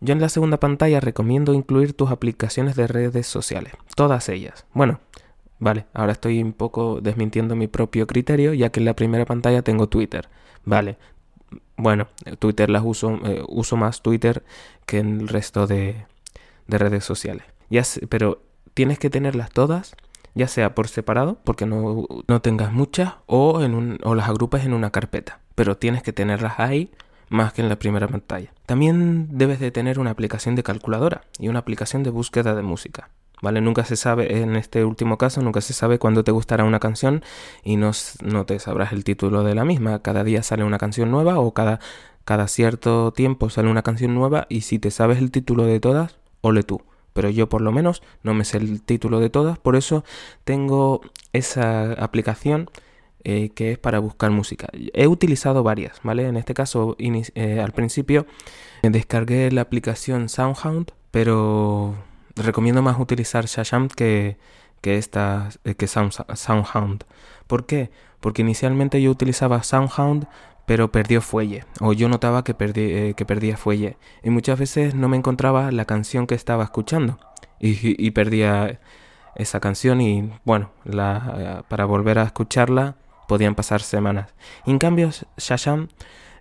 Yo 0.00 0.12
en 0.12 0.20
la 0.20 0.28
segunda 0.28 0.58
pantalla 0.58 1.00
recomiendo 1.00 1.54
incluir 1.54 1.94
tus 1.94 2.10
aplicaciones 2.10 2.76
de 2.76 2.86
redes 2.86 3.26
sociales, 3.26 3.72
todas 3.96 4.28
ellas. 4.28 4.66
Bueno, 4.72 5.00
vale, 5.58 5.86
ahora 5.94 6.12
estoy 6.12 6.42
un 6.42 6.52
poco 6.52 7.00
desmintiendo 7.00 7.56
mi 7.56 7.66
propio 7.66 8.06
criterio, 8.06 8.52
ya 8.52 8.70
que 8.70 8.80
en 8.80 8.86
la 8.86 8.94
primera 8.94 9.24
pantalla 9.24 9.62
tengo 9.62 9.88
Twitter. 9.88 10.28
Vale, 10.64 10.98
bueno, 11.76 12.08
Twitter 12.38 12.70
las 12.70 12.82
uso, 12.84 13.18
eh, 13.24 13.42
uso 13.48 13.76
más 13.76 14.02
Twitter 14.02 14.44
que 14.86 15.00
el 15.00 15.28
resto 15.28 15.66
de, 15.66 16.06
redes 16.68 17.04
sociales. 17.04 17.44
Ya 17.70 17.82
pero 18.08 18.42
tienes 18.74 18.98
que 18.98 19.10
tenerlas 19.10 19.50
todas 19.50 19.96
ya 20.36 20.48
sea 20.48 20.74
por 20.74 20.86
separado, 20.86 21.38
porque 21.42 21.64
no, 21.64 22.06
tengas 22.42 22.70
muchas, 22.70 23.14
o, 23.24 23.62
en 23.62 23.74
un, 23.74 23.98
o 24.04 24.14
las 24.14 24.28
agrupas 24.28 24.66
en 24.66 24.74
una 24.74 24.90
carpeta. 24.90 25.40
Pero 25.54 25.78
tienes 25.78 26.02
que 26.02 26.12
tenerlas 26.12 26.60
ahí 26.60 26.92
más 27.30 27.54
que 27.54 27.62
en 27.62 27.70
la 27.70 27.78
primera 27.78 28.06
pantalla. 28.06 28.52
También 28.66 29.28
debes 29.30 29.58
de 29.60 29.70
tener 29.70 29.98
una 29.98 30.10
aplicación 30.10 30.54
de 30.54 30.62
calculadora 30.62 31.22
y 31.38 31.48
una 31.48 31.60
aplicación 31.60 32.02
de 32.02 32.10
búsqueda 32.10 32.54
de 32.54 32.62
música. 32.62 33.08
¿Vale? 33.42 33.60
Nunca 33.62 33.84
se 33.84 33.96
sabe, 33.96 34.42
en 34.42 34.56
este 34.56 34.84
último 34.84 35.18
caso, 35.18 35.40
nunca 35.40 35.62
se 35.62 35.72
sabe 35.72 35.98
cuándo 35.98 36.22
te 36.22 36.32
gustará 36.32 36.64
una 36.64 36.80
canción 36.80 37.22
y 37.64 37.76
no, 37.76 37.92
no 38.22 38.44
te 38.46 38.58
sabrás 38.58 38.92
el 38.92 39.04
título 39.04 39.42
de 39.42 39.54
la 39.54 39.64
misma. 39.64 40.02
Cada 40.02 40.22
día 40.22 40.42
sale 40.42 40.64
una 40.64 40.78
canción 40.78 41.10
nueva 41.10 41.38
o 41.38 41.52
cada, 41.52 41.80
cada 42.26 42.46
cierto 42.46 43.12
tiempo 43.12 43.48
sale 43.48 43.70
una 43.70 43.82
canción 43.82 44.14
nueva 44.14 44.46
y 44.50 44.62
si 44.62 44.78
te 44.78 44.90
sabes 44.90 45.18
el 45.18 45.30
título 45.30 45.64
de 45.64 45.80
todas, 45.80 46.18
ole 46.42 46.62
tú 46.62 46.82
pero 47.16 47.30
yo 47.30 47.48
por 47.48 47.62
lo 47.62 47.72
menos 47.72 48.02
no 48.22 48.34
me 48.34 48.44
sé 48.44 48.58
el 48.58 48.82
título 48.82 49.20
de 49.20 49.30
todas, 49.30 49.58
por 49.58 49.74
eso 49.74 50.04
tengo 50.44 51.00
esa 51.32 51.94
aplicación 51.94 52.68
eh, 53.24 53.52
que 53.54 53.72
es 53.72 53.78
para 53.78 54.00
buscar 54.00 54.30
música. 54.30 54.68
He 54.92 55.06
utilizado 55.06 55.62
varias, 55.62 55.98
¿vale? 56.02 56.28
En 56.28 56.36
este 56.36 56.52
caso, 56.52 56.94
eh, 56.98 57.60
al 57.64 57.72
principio 57.72 58.26
descargué 58.82 59.50
la 59.50 59.62
aplicación 59.62 60.28
Soundhound, 60.28 60.92
pero 61.10 61.94
recomiendo 62.36 62.82
más 62.82 63.00
utilizar 63.00 63.46
Shazam 63.46 63.88
que, 63.88 64.36
que, 64.82 64.98
esta, 64.98 65.48
eh, 65.64 65.74
que 65.74 65.86
Soundhound. 65.86 67.04
¿Por 67.46 67.64
qué? 67.64 67.90
Porque 68.20 68.42
inicialmente 68.42 69.00
yo 69.00 69.10
utilizaba 69.10 69.62
Soundhound 69.62 70.26
pero 70.66 70.90
perdió 70.90 71.20
fuelle, 71.20 71.64
o 71.80 71.92
yo 71.92 72.08
notaba 72.08 72.44
que, 72.44 72.54
eh, 72.58 73.14
que 73.16 73.24
perdía 73.24 73.56
fuelle, 73.56 73.96
y 74.22 74.30
muchas 74.30 74.58
veces 74.58 74.94
no 74.94 75.08
me 75.08 75.16
encontraba 75.16 75.70
la 75.70 75.84
canción 75.84 76.26
que 76.26 76.34
estaba 76.34 76.64
escuchando, 76.64 77.18
y, 77.58 78.10
perdía 78.10 78.80
esa 79.36 79.60
canción, 79.60 80.00
y 80.00 80.30
bueno, 80.44 80.70
la, 80.84 81.64
para 81.68 81.84
volver 81.86 82.18
a 82.18 82.24
escucharla 82.24 82.96
podían 83.28 83.54
pasar 83.54 83.80
semanas. 83.80 84.34
en 84.66 84.78
cambio, 84.78 85.10
Shasham 85.38 85.88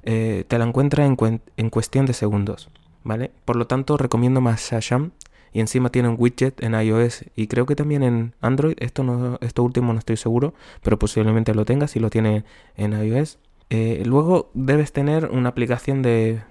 eh, 0.03 0.43
te 0.47 0.57
la 0.59 0.65
encuentra 0.65 1.05
en, 1.05 1.17
en, 1.57 1.69
cuestión 1.69 2.05
de 2.05 2.13
segundos, 2.13 2.69
¿vale? 3.03 3.31
Por 3.45 3.55
lo 3.55 3.67
tanto, 3.67 3.97
recomiendo 3.97 4.41
más 4.41 4.69
Shasham, 4.71 5.11
y 5.55 5.61
encima 5.61 5.89
tiene 5.89 6.09
un 6.09 6.17
widget 6.19 6.61
en 6.61 6.73
iOS 6.73 7.23
y 7.33 7.47
creo 7.47 7.65
que 7.65 7.77
también 7.77 8.03
en 8.03 8.33
Android, 8.41 8.75
esto, 8.81 9.05
no, 9.05 9.37
esto 9.39 9.63
último 9.63 9.93
no 9.93 9.99
estoy 9.99 10.17
seguro, 10.17 10.53
pero 10.83 10.99
posiblemente 10.99 11.55
lo 11.55 11.63
tenga 11.63 11.87
si 11.87 12.01
lo 12.01 12.09
tiene 12.09 12.43
en 12.75 12.91
iOS. 12.91 13.39
Eh, 13.69 14.03
luego 14.05 14.51
debes 14.53 14.91
tener 14.91 15.25
una 15.31 15.49
aplicación 15.49 16.01
de, 16.01 16.43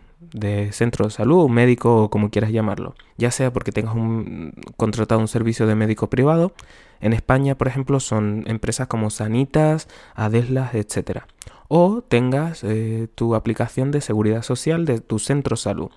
centro 0.73 1.07
de 1.07 1.11
salud, 1.11 1.49
médico 1.49 2.05
o 2.05 2.11
como 2.11 2.31
quieras 2.31 2.51
llamarlo, 2.51 2.95
ya 3.17 3.31
sea 3.31 3.53
porque 3.53 3.73
tengas 3.73 3.95
un, 3.95 4.53
contratado 4.77 5.21
un 5.21 5.29
servicio 5.29 5.67
de 5.67 5.75
médico 5.75 6.11
privado. 6.11 6.53
En 7.01 7.13
España, 7.13 7.57
por 7.57 7.69
ejemplo, 7.69 8.01
son 8.01 8.45
empresas 8.47 8.89
como 8.89 9.11
Sanitas, 9.11 9.89
Adeslas, 10.15 10.75
etc. 10.75 11.23
O 11.69 12.03
tengas 12.03 12.65
eh, 12.65 13.09
tu 13.15 13.35
aplicación 13.35 13.91
de 13.91 14.01
seguridad 14.01 14.43
social 14.43 14.85
de 14.87 15.01
tu 15.01 15.19
centro 15.19 15.57
de 15.57 15.63
salud, 15.63 15.91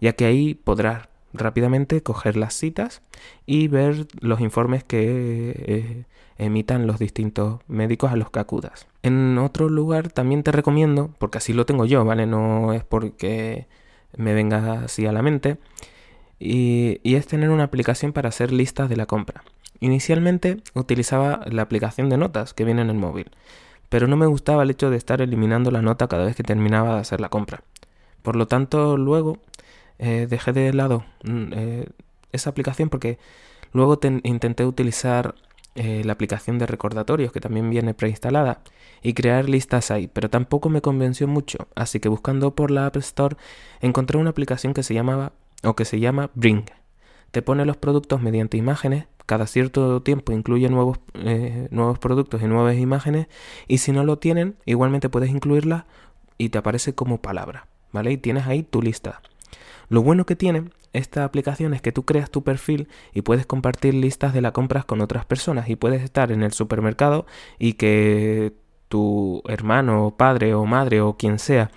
ya 0.00 0.12
que 0.12 0.26
ahí 0.26 0.54
podrás 0.54 1.08
rápidamente 1.32 2.02
coger 2.02 2.36
las 2.36 2.54
citas 2.54 3.02
y 3.46 3.68
ver 3.68 4.06
los 4.20 4.40
informes 4.40 4.84
que 4.84 5.54
eh, 5.56 6.04
emitan 6.38 6.86
los 6.86 6.98
distintos 6.98 7.60
médicos 7.68 8.12
a 8.12 8.16
los 8.16 8.30
que 8.30 8.40
acudas. 8.40 8.89
En 9.02 9.38
otro 9.38 9.68
lugar 9.68 10.10
también 10.10 10.42
te 10.42 10.52
recomiendo, 10.52 11.10
porque 11.18 11.38
así 11.38 11.52
lo 11.52 11.66
tengo 11.66 11.86
yo, 11.86 12.04
¿vale? 12.04 12.26
No 12.26 12.72
es 12.72 12.84
porque 12.84 13.66
me 14.16 14.34
venga 14.34 14.84
así 14.84 15.06
a 15.06 15.12
la 15.12 15.22
mente, 15.22 15.58
y, 16.40 17.00
es 17.04 17.26
tener 17.26 17.50
una 17.50 17.64
aplicación 17.64 18.12
para 18.12 18.30
hacer 18.30 18.52
listas 18.52 18.88
de 18.88 18.96
la 18.96 19.06
compra. 19.06 19.44
Inicialmente 19.80 20.58
utilizaba 20.74 21.44
la 21.50 21.62
aplicación 21.62 22.08
de 22.08 22.16
notas 22.16 22.54
que 22.54 22.64
viene 22.64 22.82
en 22.82 22.90
el 22.90 22.96
móvil, 22.96 23.30
pero 23.88 24.06
no 24.06 24.16
me 24.16 24.26
gustaba 24.26 24.62
el 24.62 24.70
hecho 24.70 24.90
de 24.90 24.96
estar 24.96 25.20
eliminando 25.22 25.70
la 25.70 25.82
nota 25.82 26.08
cada 26.08 26.24
vez 26.24 26.36
que 26.36 26.42
terminaba 26.42 26.94
de 26.94 27.00
hacer 27.00 27.20
la 27.20 27.28
compra. 27.28 27.62
Por 28.22 28.36
lo 28.36 28.46
tanto, 28.46 28.96
luego 28.96 29.38
eh, 29.98 30.26
dejé 30.28 30.52
de 30.52 30.72
lado 30.72 31.04
mm, 31.24 31.52
eh, 31.52 31.86
esa 32.32 32.50
aplicación 32.50 32.88
porque 32.88 33.18
luego 33.72 33.98
intenté 34.22 34.64
utilizar 34.64 35.34
eh, 35.74 36.02
la 36.04 36.12
aplicación 36.12 36.58
de 36.58 36.66
recordatorios 36.66 37.32
que 37.32 37.40
también 37.40 37.70
viene 37.70 37.94
preinstalada 37.94 38.60
y 39.02 39.14
crear 39.14 39.48
listas 39.48 39.90
ahí, 39.90 40.08
pero 40.08 40.28
tampoco 40.28 40.68
me 40.68 40.82
convenció 40.82 41.28
mucho, 41.28 41.68
así 41.74 42.00
que 42.00 42.08
buscando 42.08 42.54
por 42.54 42.70
la 42.70 42.86
App 42.86 42.96
Store 42.96 43.36
encontré 43.80 44.18
una 44.18 44.30
aplicación 44.30 44.74
que 44.74 44.82
se 44.82 44.94
llamaba 44.94 45.32
o 45.62 45.76
que 45.76 45.84
se 45.84 46.00
llama 46.00 46.30
Bring. 46.34 46.64
Te 47.30 47.42
pone 47.42 47.64
los 47.64 47.76
productos 47.76 48.20
mediante 48.20 48.56
imágenes, 48.56 49.06
cada 49.26 49.46
cierto 49.46 50.02
tiempo 50.02 50.32
incluye 50.32 50.68
nuevos, 50.68 50.98
nuevos 51.70 51.98
productos 52.00 52.42
y 52.42 52.46
nuevas 52.46 52.76
imágenes 52.76 53.28
y 53.68 53.78
si 53.78 53.92
no 53.92 54.02
lo 54.02 54.18
tienen, 54.18 54.56
igualmente 54.66 55.08
puedes 55.08 55.30
incluirlas 55.30 55.84
y 56.36 56.48
te 56.48 56.58
aparece 56.58 56.96
como 56.96 57.22
palabra, 57.22 57.68
¿vale? 57.92 58.10
Y 58.10 58.16
tienes 58.16 58.48
ahí 58.48 58.64
tu 58.64 58.82
lista. 58.82 59.22
Lo 59.88 60.02
bueno 60.02 60.26
que 60.26 60.34
tiene 60.34 60.64
esta 60.92 61.24
aplicación 61.24 61.74
es 61.74 61.82
que 61.82 61.92
tú 61.92 62.04
creas 62.04 62.30
tu 62.30 62.42
perfil 62.42 62.88
y 63.12 63.22
puedes 63.22 63.46
compartir 63.46 63.94
listas 63.94 64.34
de 64.34 64.40
las 64.40 64.52
compras 64.52 64.84
con 64.84 65.00
otras 65.00 65.24
personas 65.24 65.68
y 65.68 65.76
puedes 65.76 66.02
estar 66.02 66.32
en 66.32 66.42
el 66.42 66.52
supermercado 66.52 67.26
y 67.58 67.74
que 67.74 68.54
tu 68.88 69.42
hermano, 69.46 70.14
padre 70.16 70.54
o 70.54 70.66
madre 70.66 71.00
o 71.00 71.16
quien 71.16 71.38
sea 71.38 71.70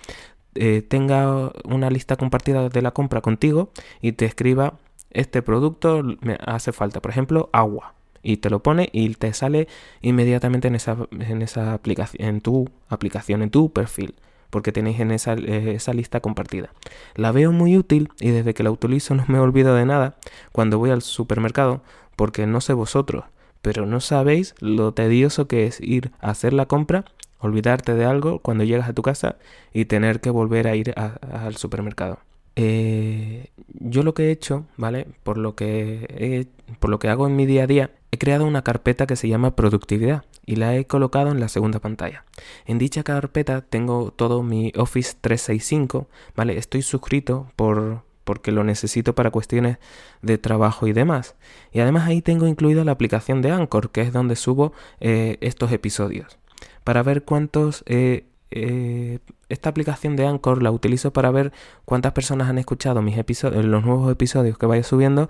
eh, 0.56 0.82
tenga 0.82 1.52
una 1.64 1.90
lista 1.90 2.16
compartida 2.16 2.68
de 2.68 2.82
la 2.82 2.92
compra 2.92 3.20
contigo 3.20 3.70
y 4.00 4.12
te 4.12 4.24
escriba 4.24 4.74
este 5.10 5.42
producto 5.42 6.02
me 6.20 6.38
hace 6.44 6.72
falta, 6.72 7.00
por 7.00 7.10
ejemplo, 7.10 7.48
agua 7.52 7.94
y 8.22 8.38
te 8.38 8.50
lo 8.50 8.62
pone 8.62 8.88
y 8.92 9.14
te 9.14 9.32
sale 9.32 9.68
inmediatamente 10.02 10.68
en 10.68 10.74
esa, 10.74 10.96
en 11.12 11.42
esa 11.42 11.72
aplicación, 11.74 12.28
en 12.28 12.40
tu 12.40 12.68
aplicación, 12.88 13.42
en 13.42 13.50
tu 13.50 13.72
perfil 13.72 14.14
porque 14.54 14.70
tenéis 14.70 15.00
en 15.00 15.10
esa, 15.10 15.32
eh, 15.32 15.74
esa, 15.74 15.92
lista 15.92 16.20
compartida. 16.20 16.70
La 17.16 17.32
veo 17.32 17.50
muy 17.50 17.76
útil 17.76 18.10
y 18.20 18.30
desde 18.30 18.54
que 18.54 18.62
la 18.62 18.70
utilizo 18.70 19.12
no 19.16 19.24
me 19.26 19.40
olvido 19.40 19.74
de 19.74 19.84
nada 19.84 20.14
cuando 20.52 20.78
voy 20.78 20.90
al 20.90 21.02
supermercado, 21.02 21.82
porque 22.14 22.46
no 22.46 22.60
sé 22.60 22.72
vosotros, 22.72 23.24
pero 23.62 23.84
no 23.84 23.98
sabéis 23.98 24.54
lo 24.60 24.94
tedioso 24.94 25.48
que 25.48 25.66
es 25.66 25.80
ir 25.80 26.12
a 26.20 26.30
hacer 26.30 26.52
la 26.52 26.66
compra, 26.66 27.04
olvidarte 27.40 27.94
de 27.94 28.04
algo 28.04 28.38
cuando 28.38 28.62
llegas 28.62 28.88
a 28.88 28.92
tu 28.92 29.02
casa 29.02 29.38
y 29.72 29.86
tener 29.86 30.20
que 30.20 30.30
volver 30.30 30.68
a 30.68 30.76
ir 30.76 30.94
al 30.96 31.56
supermercado. 31.56 32.20
Eh, 32.56 33.50
yo 33.68 34.02
lo 34.02 34.14
que 34.14 34.24
he 34.24 34.30
hecho, 34.30 34.66
¿vale? 34.76 35.06
Por 35.22 35.38
lo 35.38 35.54
que, 35.54 36.48
por 36.78 36.90
lo 36.90 36.98
que 36.98 37.08
hago 37.08 37.26
en 37.26 37.36
mi 37.36 37.46
día 37.46 37.64
a 37.64 37.66
día, 37.66 37.90
he 38.10 38.18
creado 38.18 38.46
una 38.46 38.62
carpeta 38.62 39.06
que 39.06 39.16
se 39.16 39.28
llama 39.28 39.56
productividad 39.56 40.24
y 40.46 40.56
la 40.56 40.76
he 40.76 40.86
colocado 40.86 41.30
en 41.30 41.40
la 41.40 41.48
segunda 41.48 41.80
pantalla. 41.80 42.24
En 42.66 42.78
dicha 42.78 43.02
carpeta 43.02 43.62
tengo 43.62 44.12
todo 44.12 44.42
mi 44.42 44.72
Office 44.76 45.16
365, 45.20 46.06
¿vale? 46.36 46.56
Estoy 46.58 46.82
suscrito 46.82 47.48
por 47.56 48.02
porque 48.24 48.52
lo 48.52 48.64
necesito 48.64 49.14
para 49.14 49.30
cuestiones 49.30 49.78
de 50.22 50.38
trabajo 50.38 50.86
y 50.86 50.92
demás. 50.92 51.36
Y 51.72 51.80
además 51.80 52.08
ahí 52.08 52.22
tengo 52.22 52.46
incluida 52.46 52.84
la 52.84 52.92
aplicación 52.92 53.42
de 53.42 53.50
Anchor, 53.50 53.90
que 53.90 54.00
es 54.00 54.12
donde 54.12 54.34
subo 54.34 54.72
eh, 55.00 55.36
estos 55.40 55.70
episodios. 55.72 56.38
Para 56.82 57.02
ver 57.02 57.24
cuántos... 57.24 57.84
Eh, 57.86 58.26
eh, 58.54 59.18
esta 59.48 59.68
aplicación 59.68 60.16
de 60.16 60.26
Anchor 60.26 60.62
la 60.62 60.70
utilizo 60.70 61.12
para 61.12 61.30
ver 61.30 61.52
cuántas 61.84 62.12
personas 62.12 62.48
han 62.48 62.58
escuchado 62.58 63.02
mis 63.02 63.18
episodios, 63.18 63.64
los 63.64 63.84
nuevos 63.84 64.10
episodios 64.10 64.56
que 64.56 64.66
vaya 64.66 64.82
subiendo 64.82 65.28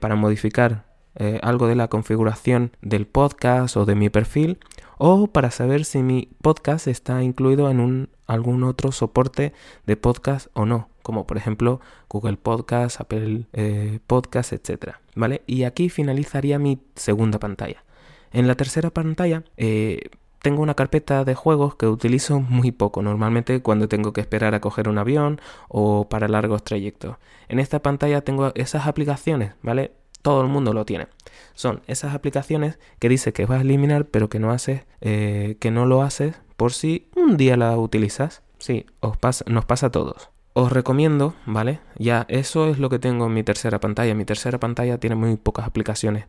para 0.00 0.16
modificar 0.16 0.86
eh, 1.18 1.40
algo 1.42 1.66
de 1.66 1.76
la 1.76 1.88
configuración 1.88 2.72
del 2.82 3.06
podcast 3.06 3.78
o 3.78 3.86
de 3.86 3.94
mi 3.94 4.10
perfil 4.10 4.58
o 4.98 5.28
para 5.28 5.50
saber 5.50 5.86
si 5.86 6.02
mi 6.02 6.28
podcast 6.42 6.88
está 6.88 7.22
incluido 7.22 7.70
en 7.70 7.80
un, 7.80 8.10
algún 8.26 8.64
otro 8.64 8.92
soporte 8.92 9.54
de 9.86 9.96
podcast 9.96 10.48
o 10.52 10.66
no, 10.66 10.90
como 11.02 11.26
por 11.26 11.38
ejemplo 11.38 11.80
Google 12.10 12.36
Podcast, 12.36 13.00
Apple 13.00 13.46
eh, 13.54 13.98
Podcast, 14.06 14.52
etc. 14.52 14.96
¿Vale? 15.14 15.40
Y 15.46 15.62
aquí 15.62 15.88
finalizaría 15.88 16.58
mi 16.58 16.80
segunda 16.96 17.38
pantalla. 17.38 17.82
En 18.30 18.46
la 18.46 18.54
tercera 18.54 18.90
pantalla, 18.90 19.42
eh, 19.56 20.10
tengo 20.42 20.62
una 20.62 20.74
carpeta 20.74 21.24
de 21.24 21.34
juegos 21.34 21.76
que 21.76 21.86
utilizo 21.86 22.40
muy 22.48 22.72
poco, 22.72 23.02
normalmente 23.02 23.62
cuando 23.62 23.88
tengo 23.88 24.12
que 24.12 24.20
esperar 24.20 24.54
a 24.54 24.60
coger 24.60 24.88
un 24.88 24.98
avión 24.98 25.40
o 25.68 26.08
para 26.08 26.28
largos 26.28 26.64
trayectos. 26.64 27.16
En 27.48 27.58
esta 27.58 27.80
pantalla 27.80 28.22
tengo 28.22 28.52
esas 28.54 28.86
aplicaciones, 28.86 29.52
¿vale? 29.62 29.92
Todo 30.22 30.42
el 30.42 30.48
mundo 30.48 30.72
lo 30.72 30.84
tiene. 30.84 31.06
Son 31.54 31.82
esas 31.86 32.14
aplicaciones 32.14 32.78
que 32.98 33.08
dice 33.08 33.32
que 33.32 33.46
vas 33.46 33.58
a 33.58 33.62
eliminar, 33.62 34.06
pero 34.06 34.28
que 34.28 34.40
no 34.40 34.50
haces, 34.50 34.84
eh, 35.00 35.56
que 35.60 35.70
no 35.70 35.86
lo 35.86 36.02
haces 36.02 36.34
por 36.56 36.72
si 36.72 37.08
un 37.14 37.36
día 37.36 37.56
la 37.56 37.76
utilizas. 37.78 38.42
Sí, 38.58 38.86
os 39.00 39.16
pasa, 39.16 39.44
nos 39.46 39.64
pasa 39.64 39.86
a 39.86 39.90
todos. 39.90 40.30
Os 40.54 40.72
recomiendo, 40.72 41.34
¿vale? 41.44 41.80
Ya, 41.98 42.24
eso 42.28 42.68
es 42.68 42.78
lo 42.78 42.88
que 42.88 42.98
tengo 42.98 43.26
en 43.26 43.34
mi 43.34 43.42
tercera 43.42 43.78
pantalla. 43.78 44.14
Mi 44.14 44.24
tercera 44.24 44.58
pantalla 44.58 44.98
tiene 44.98 45.14
muy 45.14 45.36
pocas 45.36 45.66
aplicaciones. 45.66 46.24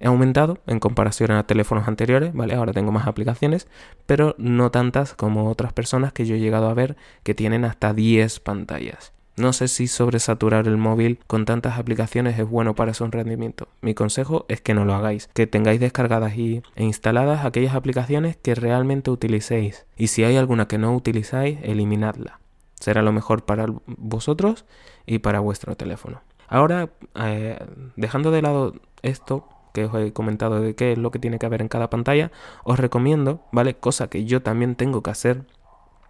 He 0.00 0.06
aumentado 0.06 0.58
en 0.66 0.80
comparación 0.80 1.30
a 1.30 1.46
teléfonos 1.46 1.86
anteriores, 1.86 2.32
¿vale? 2.34 2.54
Ahora 2.54 2.72
tengo 2.72 2.90
más 2.90 3.06
aplicaciones, 3.06 3.68
pero 4.06 4.34
no 4.38 4.70
tantas 4.70 5.14
como 5.14 5.48
otras 5.48 5.72
personas 5.72 6.12
que 6.12 6.26
yo 6.26 6.34
he 6.34 6.40
llegado 6.40 6.68
a 6.68 6.74
ver 6.74 6.96
que 7.22 7.34
tienen 7.34 7.64
hasta 7.64 7.92
10 7.94 8.40
pantallas. 8.40 9.12
No 9.36 9.52
sé 9.52 9.68
si 9.68 9.86
sobresaturar 9.86 10.66
el 10.66 10.76
móvil 10.76 11.20
con 11.26 11.44
tantas 11.44 11.78
aplicaciones 11.78 12.38
es 12.38 12.48
bueno 12.48 12.74
para 12.74 12.94
su 12.94 13.06
rendimiento. 13.06 13.68
Mi 13.80 13.94
consejo 13.94 14.44
es 14.48 14.60
que 14.60 14.74
no 14.74 14.84
lo 14.84 14.94
hagáis, 14.94 15.28
que 15.32 15.46
tengáis 15.46 15.80
descargadas 15.80 16.36
y, 16.36 16.62
e 16.74 16.84
instaladas 16.84 17.44
aquellas 17.44 17.74
aplicaciones 17.74 18.36
que 18.36 18.54
realmente 18.54 19.10
utilicéis. 19.10 19.86
Y 19.96 20.08
si 20.08 20.24
hay 20.24 20.36
alguna 20.36 20.66
que 20.66 20.78
no 20.78 20.94
utilizáis, 20.94 21.58
eliminadla 21.62 22.40
será 22.80 23.02
lo 23.02 23.12
mejor 23.12 23.44
para 23.44 23.66
vosotros 23.86 24.64
y 25.06 25.18
para 25.20 25.38
vuestro 25.38 25.76
teléfono. 25.76 26.22
Ahora, 26.48 26.90
eh, 27.14 27.58
dejando 27.94 28.32
de 28.32 28.42
lado 28.42 28.74
esto 29.02 29.46
que 29.72 29.84
os 29.84 29.94
he 29.94 30.12
comentado 30.12 30.60
de 30.60 30.74
qué 30.74 30.92
es 30.92 30.98
lo 30.98 31.10
que 31.10 31.18
tiene 31.18 31.38
que 31.38 31.46
haber 31.46 31.62
en 31.62 31.68
cada 31.68 31.90
pantalla, 31.90 32.30
os 32.64 32.78
recomiendo, 32.78 33.40
¿vale? 33.52 33.74
Cosa 33.74 34.08
que 34.08 34.24
yo 34.24 34.42
también 34.42 34.74
tengo 34.74 35.02
que 35.02 35.10
hacer, 35.10 35.44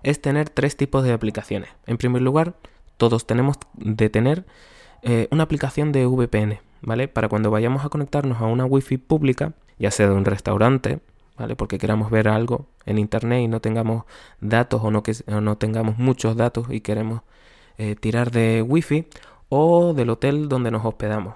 es 0.02 0.20
tener 0.20 0.48
tres 0.48 0.76
tipos 0.76 1.04
de 1.04 1.12
aplicaciones. 1.12 1.70
En 1.86 1.98
primer 1.98 2.22
lugar, 2.22 2.54
todos 2.96 3.26
tenemos 3.26 3.56
de 3.74 4.10
tener 4.10 4.46
eh, 5.02 5.28
una 5.30 5.44
aplicación 5.44 5.92
de 5.92 6.06
VPN, 6.06 6.60
¿vale? 6.82 7.08
Para 7.08 7.28
cuando 7.28 7.50
vayamos 7.50 7.84
a 7.84 7.88
conectarnos 7.88 8.40
a 8.40 8.46
una 8.46 8.64
wifi 8.64 8.98
pública, 8.98 9.52
ya 9.78 9.90
sea 9.90 10.08
de 10.08 10.14
un 10.14 10.24
restaurante, 10.24 11.00
porque 11.56 11.78
queramos 11.78 12.10
ver 12.10 12.28
algo 12.28 12.66
en 12.86 12.98
internet 12.98 13.42
y 13.42 13.48
no 13.48 13.60
tengamos 13.60 14.04
datos 14.40 14.82
o 14.84 14.90
no, 14.90 15.02
que, 15.02 15.14
no 15.26 15.56
tengamos 15.56 15.98
muchos 15.98 16.36
datos 16.36 16.66
y 16.70 16.80
queremos 16.80 17.22
eh, 17.78 17.96
tirar 17.96 18.30
de 18.30 18.62
wifi 18.62 19.06
o 19.48 19.94
del 19.94 20.10
hotel 20.10 20.48
donde 20.48 20.70
nos 20.70 20.84
hospedamos. 20.84 21.34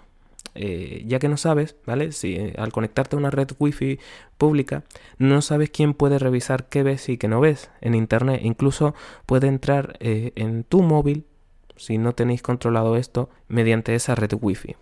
Eh, 0.54 1.04
ya 1.06 1.18
que 1.18 1.28
no 1.28 1.36
sabes, 1.36 1.76
¿vale? 1.86 2.12
Si 2.12 2.36
eh, 2.36 2.54
al 2.58 2.72
conectarte 2.72 3.16
a 3.16 3.18
una 3.18 3.30
red 3.30 3.48
wifi 3.58 3.98
pública 4.38 4.84
no 5.18 5.42
sabes 5.42 5.70
quién 5.70 5.94
puede 5.94 6.18
revisar 6.18 6.68
qué 6.68 6.82
ves 6.82 7.08
y 7.08 7.18
qué 7.18 7.28
no 7.28 7.40
ves 7.40 7.70
en 7.80 7.94
internet. 7.94 8.40
Incluso 8.42 8.94
puede 9.26 9.48
entrar 9.48 9.96
en 10.00 10.64
tu 10.64 10.82
móvil, 10.82 11.24
si 11.76 11.98
no 11.98 12.14
tenéis 12.14 12.42
controlado 12.42 12.96
esto, 12.96 13.30
mediante 13.48 13.94
esa 13.94 14.14
red 14.14 14.32
wifi. 14.40 14.76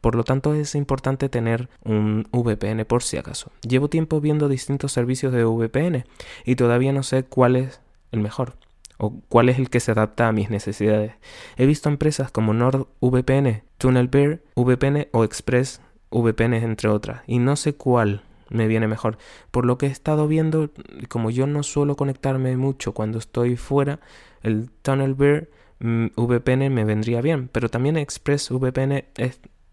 Por 0.00 0.14
lo 0.14 0.24
tanto, 0.24 0.54
es 0.54 0.74
importante 0.74 1.28
tener 1.28 1.68
un 1.84 2.28
VPN 2.30 2.84
por 2.84 3.02
si 3.02 3.16
acaso. 3.16 3.50
Llevo 3.66 3.88
tiempo 3.88 4.20
viendo 4.20 4.48
distintos 4.48 4.92
servicios 4.92 5.32
de 5.32 5.44
VPN 5.44 6.04
y 6.44 6.54
todavía 6.54 6.92
no 6.92 7.02
sé 7.02 7.24
cuál 7.24 7.56
es 7.56 7.80
el 8.12 8.20
mejor 8.20 8.54
o 8.98 9.20
cuál 9.28 9.48
es 9.48 9.58
el 9.58 9.70
que 9.70 9.80
se 9.80 9.92
adapta 9.92 10.28
a 10.28 10.32
mis 10.32 10.50
necesidades. 10.50 11.14
He 11.56 11.66
visto 11.66 11.88
empresas 11.88 12.30
como 12.30 12.52
NordVPN, 12.52 13.62
TunnelBear, 13.78 14.40
VPN 14.54 15.08
o 15.12 15.24
Express 15.24 15.80
VPN 16.10 16.54
entre 16.54 16.88
otras 16.88 17.22
y 17.26 17.38
no 17.38 17.56
sé 17.56 17.74
cuál 17.74 18.22
me 18.50 18.66
viene 18.66 18.88
mejor. 18.88 19.18
Por 19.50 19.64
lo 19.64 19.78
que 19.78 19.86
he 19.86 19.90
estado 19.90 20.28
viendo, 20.28 20.70
como 21.08 21.30
yo 21.30 21.46
no 21.46 21.62
suelo 21.62 21.96
conectarme 21.96 22.56
mucho 22.56 22.92
cuando 22.92 23.18
estoy 23.18 23.56
fuera, 23.56 24.00
el 24.42 24.70
TunnelBear 24.82 25.48
Mm, 25.80 26.06
VPN 26.16 26.70
me 26.70 26.84
vendría 26.84 27.20
bien, 27.20 27.48
pero 27.48 27.68
también 27.68 27.96
ExpressVPN 27.96 29.04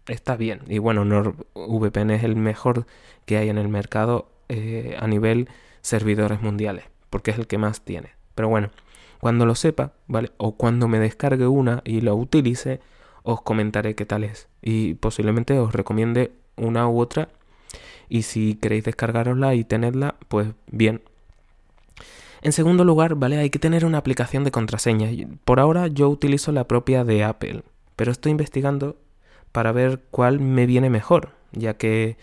está 0.06 0.36
bien. 0.36 0.60
Y 0.68 0.78
bueno, 0.78 1.04
NordVPN 1.04 2.10
es 2.12 2.24
el 2.24 2.36
mejor 2.36 2.86
que 3.24 3.38
hay 3.38 3.48
en 3.48 3.58
el 3.58 3.68
mercado 3.68 4.30
eh, 4.48 4.96
a 4.98 5.06
nivel 5.08 5.48
servidores 5.82 6.42
mundiales, 6.42 6.84
porque 7.10 7.32
es 7.32 7.38
el 7.38 7.46
que 7.46 7.58
más 7.58 7.84
tiene. 7.84 8.10
Pero 8.34 8.48
bueno, 8.48 8.70
cuando 9.20 9.46
lo 9.46 9.54
sepa, 9.54 9.92
¿vale? 10.06 10.30
O 10.36 10.56
cuando 10.56 10.88
me 10.88 10.98
descargue 10.98 11.46
una 11.46 11.82
y 11.84 12.00
la 12.00 12.14
utilice, 12.14 12.80
os 13.22 13.42
comentaré 13.42 13.94
qué 13.94 14.06
tal 14.06 14.24
es. 14.24 14.48
Y 14.62 14.94
posiblemente 14.94 15.58
os 15.58 15.72
recomiende 15.72 16.32
una 16.56 16.88
u 16.88 17.00
otra. 17.00 17.28
Y 18.08 18.22
si 18.22 18.54
queréis 18.54 18.84
descargarosla 18.84 19.54
y 19.54 19.64
tenerla, 19.64 20.14
pues 20.28 20.48
bien, 20.70 21.02
en 22.42 22.52
segundo 22.52 22.84
lugar, 22.84 23.16
¿vale? 23.16 23.38
Hay 23.38 23.50
que 23.50 23.58
tener 23.58 23.84
una 23.84 23.98
aplicación 23.98 24.44
de 24.44 24.52
contraseña. 24.52 25.10
Por 25.44 25.58
ahora 25.58 25.88
yo 25.88 26.08
utilizo 26.08 26.52
la 26.52 26.68
propia 26.68 27.02
de 27.02 27.24
Apple, 27.24 27.62
pero 27.96 28.12
estoy 28.12 28.30
investigando 28.30 28.96
para 29.50 29.72
ver 29.72 30.04
cuál 30.10 30.38
me 30.38 30.66
viene 30.66 30.90
mejor, 30.90 31.30
ya 31.50 31.74
que 31.74 32.16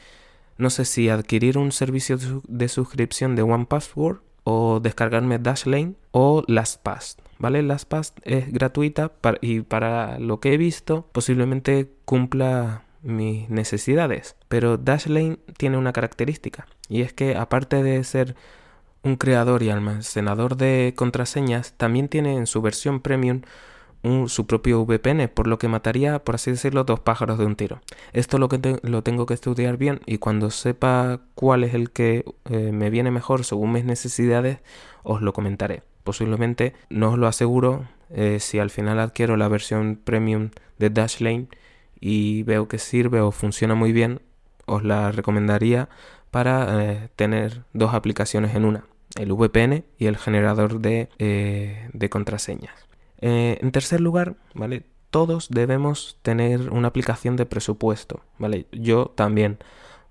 no 0.57 0.69
sé 0.69 0.85
si 0.85 1.09
adquirir 1.09 1.57
un 1.57 1.71
servicio 1.71 2.17
de 2.47 2.67
suscripción 2.69 3.35
de 3.35 3.41
OnePassword 3.41 4.19
o 4.43 4.79
descargarme 4.79 5.39
Dashlane 5.39 5.95
o 6.11 6.43
LastPass, 6.47 7.17
¿vale? 7.39 7.63
LastPass 7.63 8.13
es 8.23 8.51
gratuita 8.51 9.11
y 9.41 9.61
para 9.61 10.19
lo 10.19 10.39
que 10.39 10.53
he 10.53 10.57
visto 10.57 11.07
posiblemente 11.11 11.91
cumpla 12.05 12.83
mis 13.01 13.49
necesidades, 13.49 14.35
pero 14.47 14.77
Dashlane 14.77 15.39
tiene 15.57 15.77
una 15.77 15.93
característica 15.93 16.67
y 16.87 17.01
es 17.01 17.13
que 17.13 17.35
aparte 17.35 17.83
de 17.83 18.03
ser 18.03 18.35
un 19.03 19.17
creador 19.17 19.63
y 19.63 19.69
almacenador 19.69 20.55
de 20.55 20.93
contraseñas 20.95 21.73
también 21.73 22.07
tiene 22.07 22.37
en 22.37 22.47
su 22.47 22.61
versión 22.61 23.01
premium 23.01 23.41
su 24.27 24.45
propio 24.45 24.85
VPN, 24.85 25.29
por 25.29 25.47
lo 25.47 25.57
que 25.57 25.67
mataría, 25.67 26.19
por 26.19 26.35
así 26.35 26.51
decirlo, 26.51 26.83
dos 26.83 26.99
pájaros 26.99 27.37
de 27.37 27.45
un 27.45 27.55
tiro. 27.55 27.81
Esto 28.11 28.37
lo, 28.37 28.49
que 28.49 28.79
lo 28.81 29.01
tengo 29.01 29.25
que 29.25 29.33
estudiar 29.33 29.77
bien 29.77 30.01
y 30.05 30.17
cuando 30.17 30.51
sepa 30.51 31.21
cuál 31.35 31.63
es 31.63 31.73
el 31.73 31.91
que 31.91 32.25
eh, 32.49 32.71
me 32.71 32.89
viene 32.89 33.11
mejor 33.11 33.45
según 33.45 33.71
mis 33.71 33.85
necesidades, 33.85 34.59
os 35.03 35.21
lo 35.21 35.33
comentaré. 35.33 35.83
Posiblemente, 36.03 36.73
no 36.89 37.11
os 37.11 37.17
lo 37.17 37.27
aseguro, 37.27 37.87
eh, 38.09 38.39
si 38.39 38.59
al 38.59 38.69
final 38.69 38.99
adquiero 38.99 39.37
la 39.37 39.47
versión 39.47 39.99
premium 40.03 40.49
de 40.77 40.89
Dashlane 40.89 41.47
y 41.99 42.43
veo 42.43 42.67
que 42.67 42.79
sirve 42.79 43.21
o 43.21 43.31
funciona 43.31 43.75
muy 43.75 43.93
bien, 43.93 44.21
os 44.65 44.83
la 44.83 45.11
recomendaría 45.11 45.87
para 46.29 46.83
eh, 46.83 47.09
tener 47.15 47.63
dos 47.73 47.93
aplicaciones 47.93 48.55
en 48.55 48.65
una 48.65 48.85
el 49.15 49.31
VPN 49.31 49.83
y 49.97 50.07
el 50.07 50.17
generador 50.17 50.79
de, 50.79 52.09
contraseñas. 52.09 52.73
Eh, 53.25 53.57
en 53.61 53.71
tercer 53.71 54.01
lugar, 54.01 54.35
¿vale? 54.53 54.83
Todos 55.09 55.47
debemos 55.49 56.19
tener 56.23 56.69
una 56.71 56.89
aplicación 56.89 57.37
de 57.37 57.45
presupuesto, 57.45 58.19
¿vale? 58.37 58.67
Yo 58.73 59.13
también. 59.15 59.59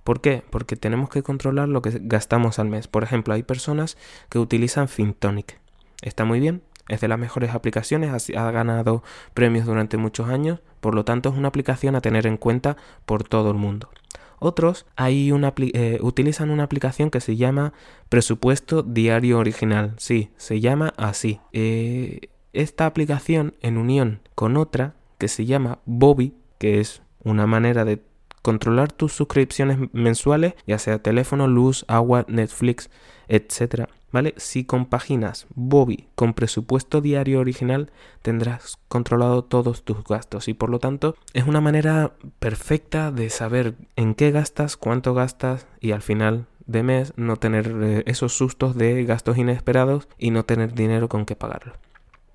¿Por 0.03 0.23
qué? 0.23 0.43
Porque 0.49 0.77
tenemos 0.77 1.11
que 1.11 1.23
controlar 1.23 1.69
lo 1.69 1.83
que 1.83 2.01
gastamos 2.01 2.59
al 2.59 2.69
mes. 2.69 2.89
Por 2.89 3.03
ejemplo, 3.05 3.35
hay 3.35 3.43
personas 3.43 3.99
que 4.31 4.39
utilizan 4.39 4.89
FinTonic. 4.89 5.61
Está 6.01 6.25
muy 6.25 6.41
bien, 6.41 6.63
es 6.89 7.03
de 7.03 7.09
las 7.09 7.19
mejores 7.19 7.51
aplicaciones, 7.51 8.31
ha 8.35 8.51
ganado 8.51 9.03
premios 9.35 9.67
durante 9.67 9.99
muchos 9.99 10.31
años, 10.31 10.61
por 10.81 10.95
lo 10.95 11.05
tanto 11.05 11.29
es 11.29 11.37
una 11.37 11.49
aplicación 11.49 11.95
a 11.97 12.01
tener 12.01 12.27
en 12.27 12.39
cuenta 12.39 12.79
por 13.05 13.25
todo 13.25 13.51
el 13.51 13.59
mundo. 13.59 13.91
Otros 14.39 14.87
hay 14.97 15.31
eh, 15.75 15.99
utilizan 16.01 16.49
una 16.49 16.63
aplicación 16.63 17.11
que 17.11 17.21
se 17.21 17.37
llama 17.37 17.75
Presupuesto 18.09 18.83
Diario 18.83 19.39
Original. 19.39 19.93
Sí, 19.99 20.31
se 20.39 20.61
llama 20.61 20.95
así. 20.97 21.41
Eh, 21.53 22.32
esta 22.53 22.87
aplicación, 22.87 23.55
en 23.61 23.79
unión 23.79 24.21
con 24.35 24.57
otra 24.57 24.95
que 25.19 25.29
se 25.29 25.47
llama 25.47 25.79
Bobby, 25.85 26.35
que 26.59 26.81
es 26.81 27.03
una 27.23 27.47
manera 27.47 27.85
de 27.85 28.03
controlar 28.43 28.93
tus 28.93 29.13
suscripciones 29.13 29.79
mensuales, 29.93 30.55
ya 30.67 30.79
sea 30.79 31.03
teléfono, 31.03 31.47
luz, 31.47 31.85
agua, 31.89 32.25
Netflix, 32.29 32.91
etc. 33.29 33.89
¿Vale? 34.11 34.35
Si 34.37 34.65
compaginas 34.65 35.47
Bobby 35.55 36.09
con 36.15 36.35
presupuesto 36.35 37.01
diario 37.01 37.41
original, 37.41 37.91
tendrás 38.21 38.79
controlado 38.89 39.43
todos 39.43 39.85
tus 39.85 40.05
gastos 40.05 40.49
y 40.49 40.55
por 40.55 40.69
lo 40.69 40.81
tanto 40.81 41.17
es 41.33 41.47
una 41.47 41.63
manera 41.63 42.13
perfecta 42.39 43.11
de 43.11 43.31
saber 43.31 43.75
en 43.97 44.15
qué 44.15 44.31
gastas, 44.31 44.77
cuánto 44.77 45.15
gastas 45.15 45.67
y 45.81 45.93
al 45.93 46.03
final 46.03 46.47
de 46.67 46.83
mes 46.83 47.15
no 47.17 47.37
tener 47.37 47.75
eh, 47.83 48.03
esos 48.07 48.37
sustos 48.37 48.77
de 48.77 49.05
gastos 49.05 49.39
inesperados 49.39 50.09
y 50.19 50.31
no 50.31 50.45
tener 50.45 50.75
dinero 50.75 51.09
con 51.09 51.25
qué 51.25 51.35
pagarlo. 51.35 51.73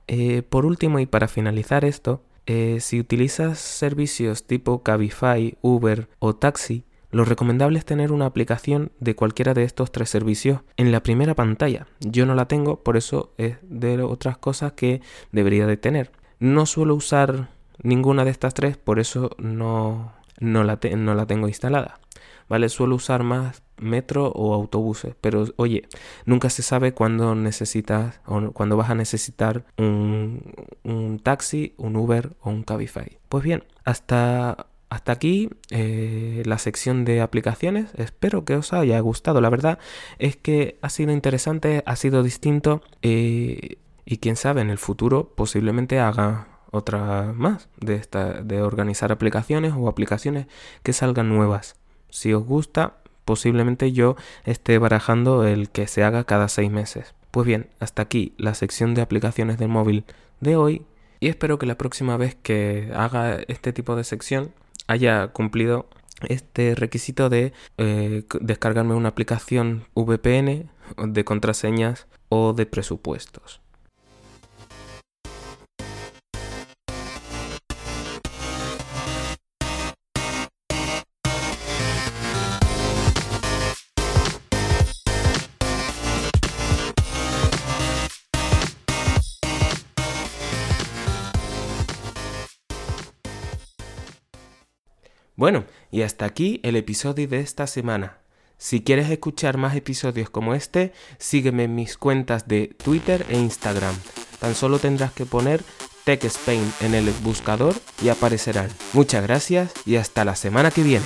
Eh, 0.07 0.41
por 0.41 0.65
último 0.65 0.99
y 0.99 1.05
para 1.05 1.27
finalizar 1.27 1.85
esto, 1.85 2.21
eh, 2.45 2.77
si 2.79 2.99
utilizas 2.99 3.59
servicios 3.59 4.45
tipo 4.47 4.81
Cabify, 4.81 5.57
Uber 5.61 6.07
o 6.19 6.35
Taxi, 6.35 6.85
lo 7.11 7.25
recomendable 7.25 7.79
es 7.79 7.85
tener 7.85 8.11
una 8.11 8.25
aplicación 8.25 8.91
de 8.99 9.15
cualquiera 9.15 9.53
de 9.53 9.63
estos 9.63 9.91
tres 9.91 10.09
servicios 10.09 10.61
en 10.75 10.91
la 10.91 11.03
primera 11.03 11.35
pantalla. 11.35 11.87
Yo 11.99 12.25
no 12.25 12.35
la 12.35 12.47
tengo, 12.47 12.83
por 12.83 12.97
eso 12.97 13.33
es 13.37 13.57
de 13.61 14.01
otras 14.01 14.37
cosas 14.37 14.73
que 14.73 15.01
debería 15.31 15.67
de 15.67 15.77
tener. 15.77 16.11
No 16.39 16.65
suelo 16.65 16.95
usar 16.95 17.49
ninguna 17.81 18.25
de 18.25 18.31
estas 18.31 18.53
tres, 18.53 18.77
por 18.77 18.99
eso 18.99 19.31
no, 19.37 20.13
no, 20.39 20.63
la, 20.63 20.79
no 20.97 21.15
la 21.15 21.25
tengo 21.25 21.47
instalada. 21.47 21.99
¿Vale? 22.49 22.69
Suelo 22.69 22.95
usar 22.95 23.23
más 23.23 23.63
metro 23.77 24.31
o 24.31 24.53
autobuses, 24.53 25.15
pero 25.21 25.45
oye, 25.57 25.87
nunca 26.25 26.49
se 26.49 26.63
sabe 26.63 26.93
cuándo 26.93 27.35
necesitas 27.35 28.19
o 28.25 28.51
cuándo 28.51 28.77
vas 28.77 28.89
a 28.89 28.95
necesitar 28.95 29.65
un, 29.77 31.19
taxi, 31.23 31.73
un 31.77 31.95
Uber 31.95 32.33
o 32.41 32.49
un 32.49 32.63
Cabify. 32.63 33.19
Pues 33.29 33.43
bien, 33.43 33.63
hasta 33.85 34.67
hasta 34.89 35.11
aquí 35.11 35.49
eh, 35.69 36.43
la 36.45 36.57
sección 36.57 37.03
de 37.03 37.21
aplicaciones. 37.21 37.89
Espero 37.97 38.45
que 38.45 38.55
os 38.55 38.71
haya 38.71 38.99
gustado. 39.01 39.41
La 39.41 39.49
verdad 39.49 39.79
es 40.17 40.37
que 40.37 40.79
ha 40.81 40.89
sido 40.89 41.11
interesante, 41.11 41.83
ha 41.85 41.95
sido 41.97 42.23
distinto 42.23 42.81
eh, 43.01 43.79
y 44.05 44.17
quién 44.17 44.37
sabe 44.37 44.61
en 44.61 44.69
el 44.69 44.77
futuro 44.77 45.33
posiblemente 45.35 45.99
haga 45.99 46.47
otra 46.71 47.33
más 47.35 47.69
de 47.77 47.95
esta 47.95 48.41
de 48.41 48.61
organizar 48.61 49.11
aplicaciones 49.11 49.73
o 49.75 49.89
aplicaciones 49.89 50.47
que 50.83 50.93
salgan 50.93 51.29
nuevas. 51.29 51.75
Si 52.09 52.33
os 52.33 52.45
gusta, 52.45 52.97
posiblemente 53.25 53.91
yo 53.91 54.15
esté 54.45 54.77
barajando 54.77 55.45
el 55.45 55.69
que 55.69 55.87
se 55.87 56.03
haga 56.03 56.23
cada 56.23 56.47
seis 56.47 56.71
meses. 56.71 57.13
Pues 57.31 57.45
bien, 57.45 57.67
hasta 57.79 58.01
aquí 58.01 58.33
la 58.37 58.53
sección 58.53 58.93
de 58.93 59.01
aplicaciones 59.01 59.57
del 59.57 59.69
móvil 59.69 60.05
de 60.39 60.55
hoy 60.55 60.85
y 61.19 61.27
espero 61.27 61.57
que 61.57 61.65
la 61.65 61.77
próxima 61.77 62.17
vez 62.17 62.35
que 62.35 62.91
haga 62.95 63.39
este 63.47 63.73
tipo 63.73 63.95
de 63.95 64.03
sección 64.03 64.53
haya 64.87 65.27
cumplido 65.27 65.87
este 66.27 66.75
requisito 66.75 67.29
de 67.29 67.53
eh, 67.77 68.23
descargarme 68.41 68.95
una 68.95 69.09
aplicación 69.09 69.85
VPN 69.95 70.69
de 70.97 71.25
contraseñas 71.25 72.07
o 72.29 72.53
de 72.53 72.65
presupuestos. 72.65 73.61
Bueno, 95.37 95.65
y 95.91 96.01
hasta 96.01 96.25
aquí 96.25 96.59
el 96.63 96.75
episodio 96.75 97.27
de 97.27 97.39
esta 97.39 97.67
semana. 97.67 98.17
Si 98.57 98.81
quieres 98.81 99.07
escuchar 99.11 99.57
más 99.57 99.75
episodios 99.75 100.31
como 100.31 100.55
este, 100.55 100.93
sígueme 101.19 101.65
en 101.65 101.75
mis 101.75 101.95
cuentas 101.95 102.47
de 102.47 102.69
Twitter 102.83 103.23
e 103.29 103.37
Instagram. 103.37 103.95
Tan 104.39 104.55
solo 104.55 104.79
tendrás 104.79 105.11
que 105.13 105.27
poner 105.27 105.61
TechSpain 106.05 106.73
en 106.81 106.95
el 106.95 107.11
buscador 107.21 107.75
y 108.01 108.09
aparecerán. 108.09 108.69
Muchas 108.93 109.21
gracias 109.21 109.71
y 109.85 109.97
hasta 109.97 110.25
la 110.25 110.35
semana 110.35 110.71
que 110.71 110.81
viene. 110.81 111.05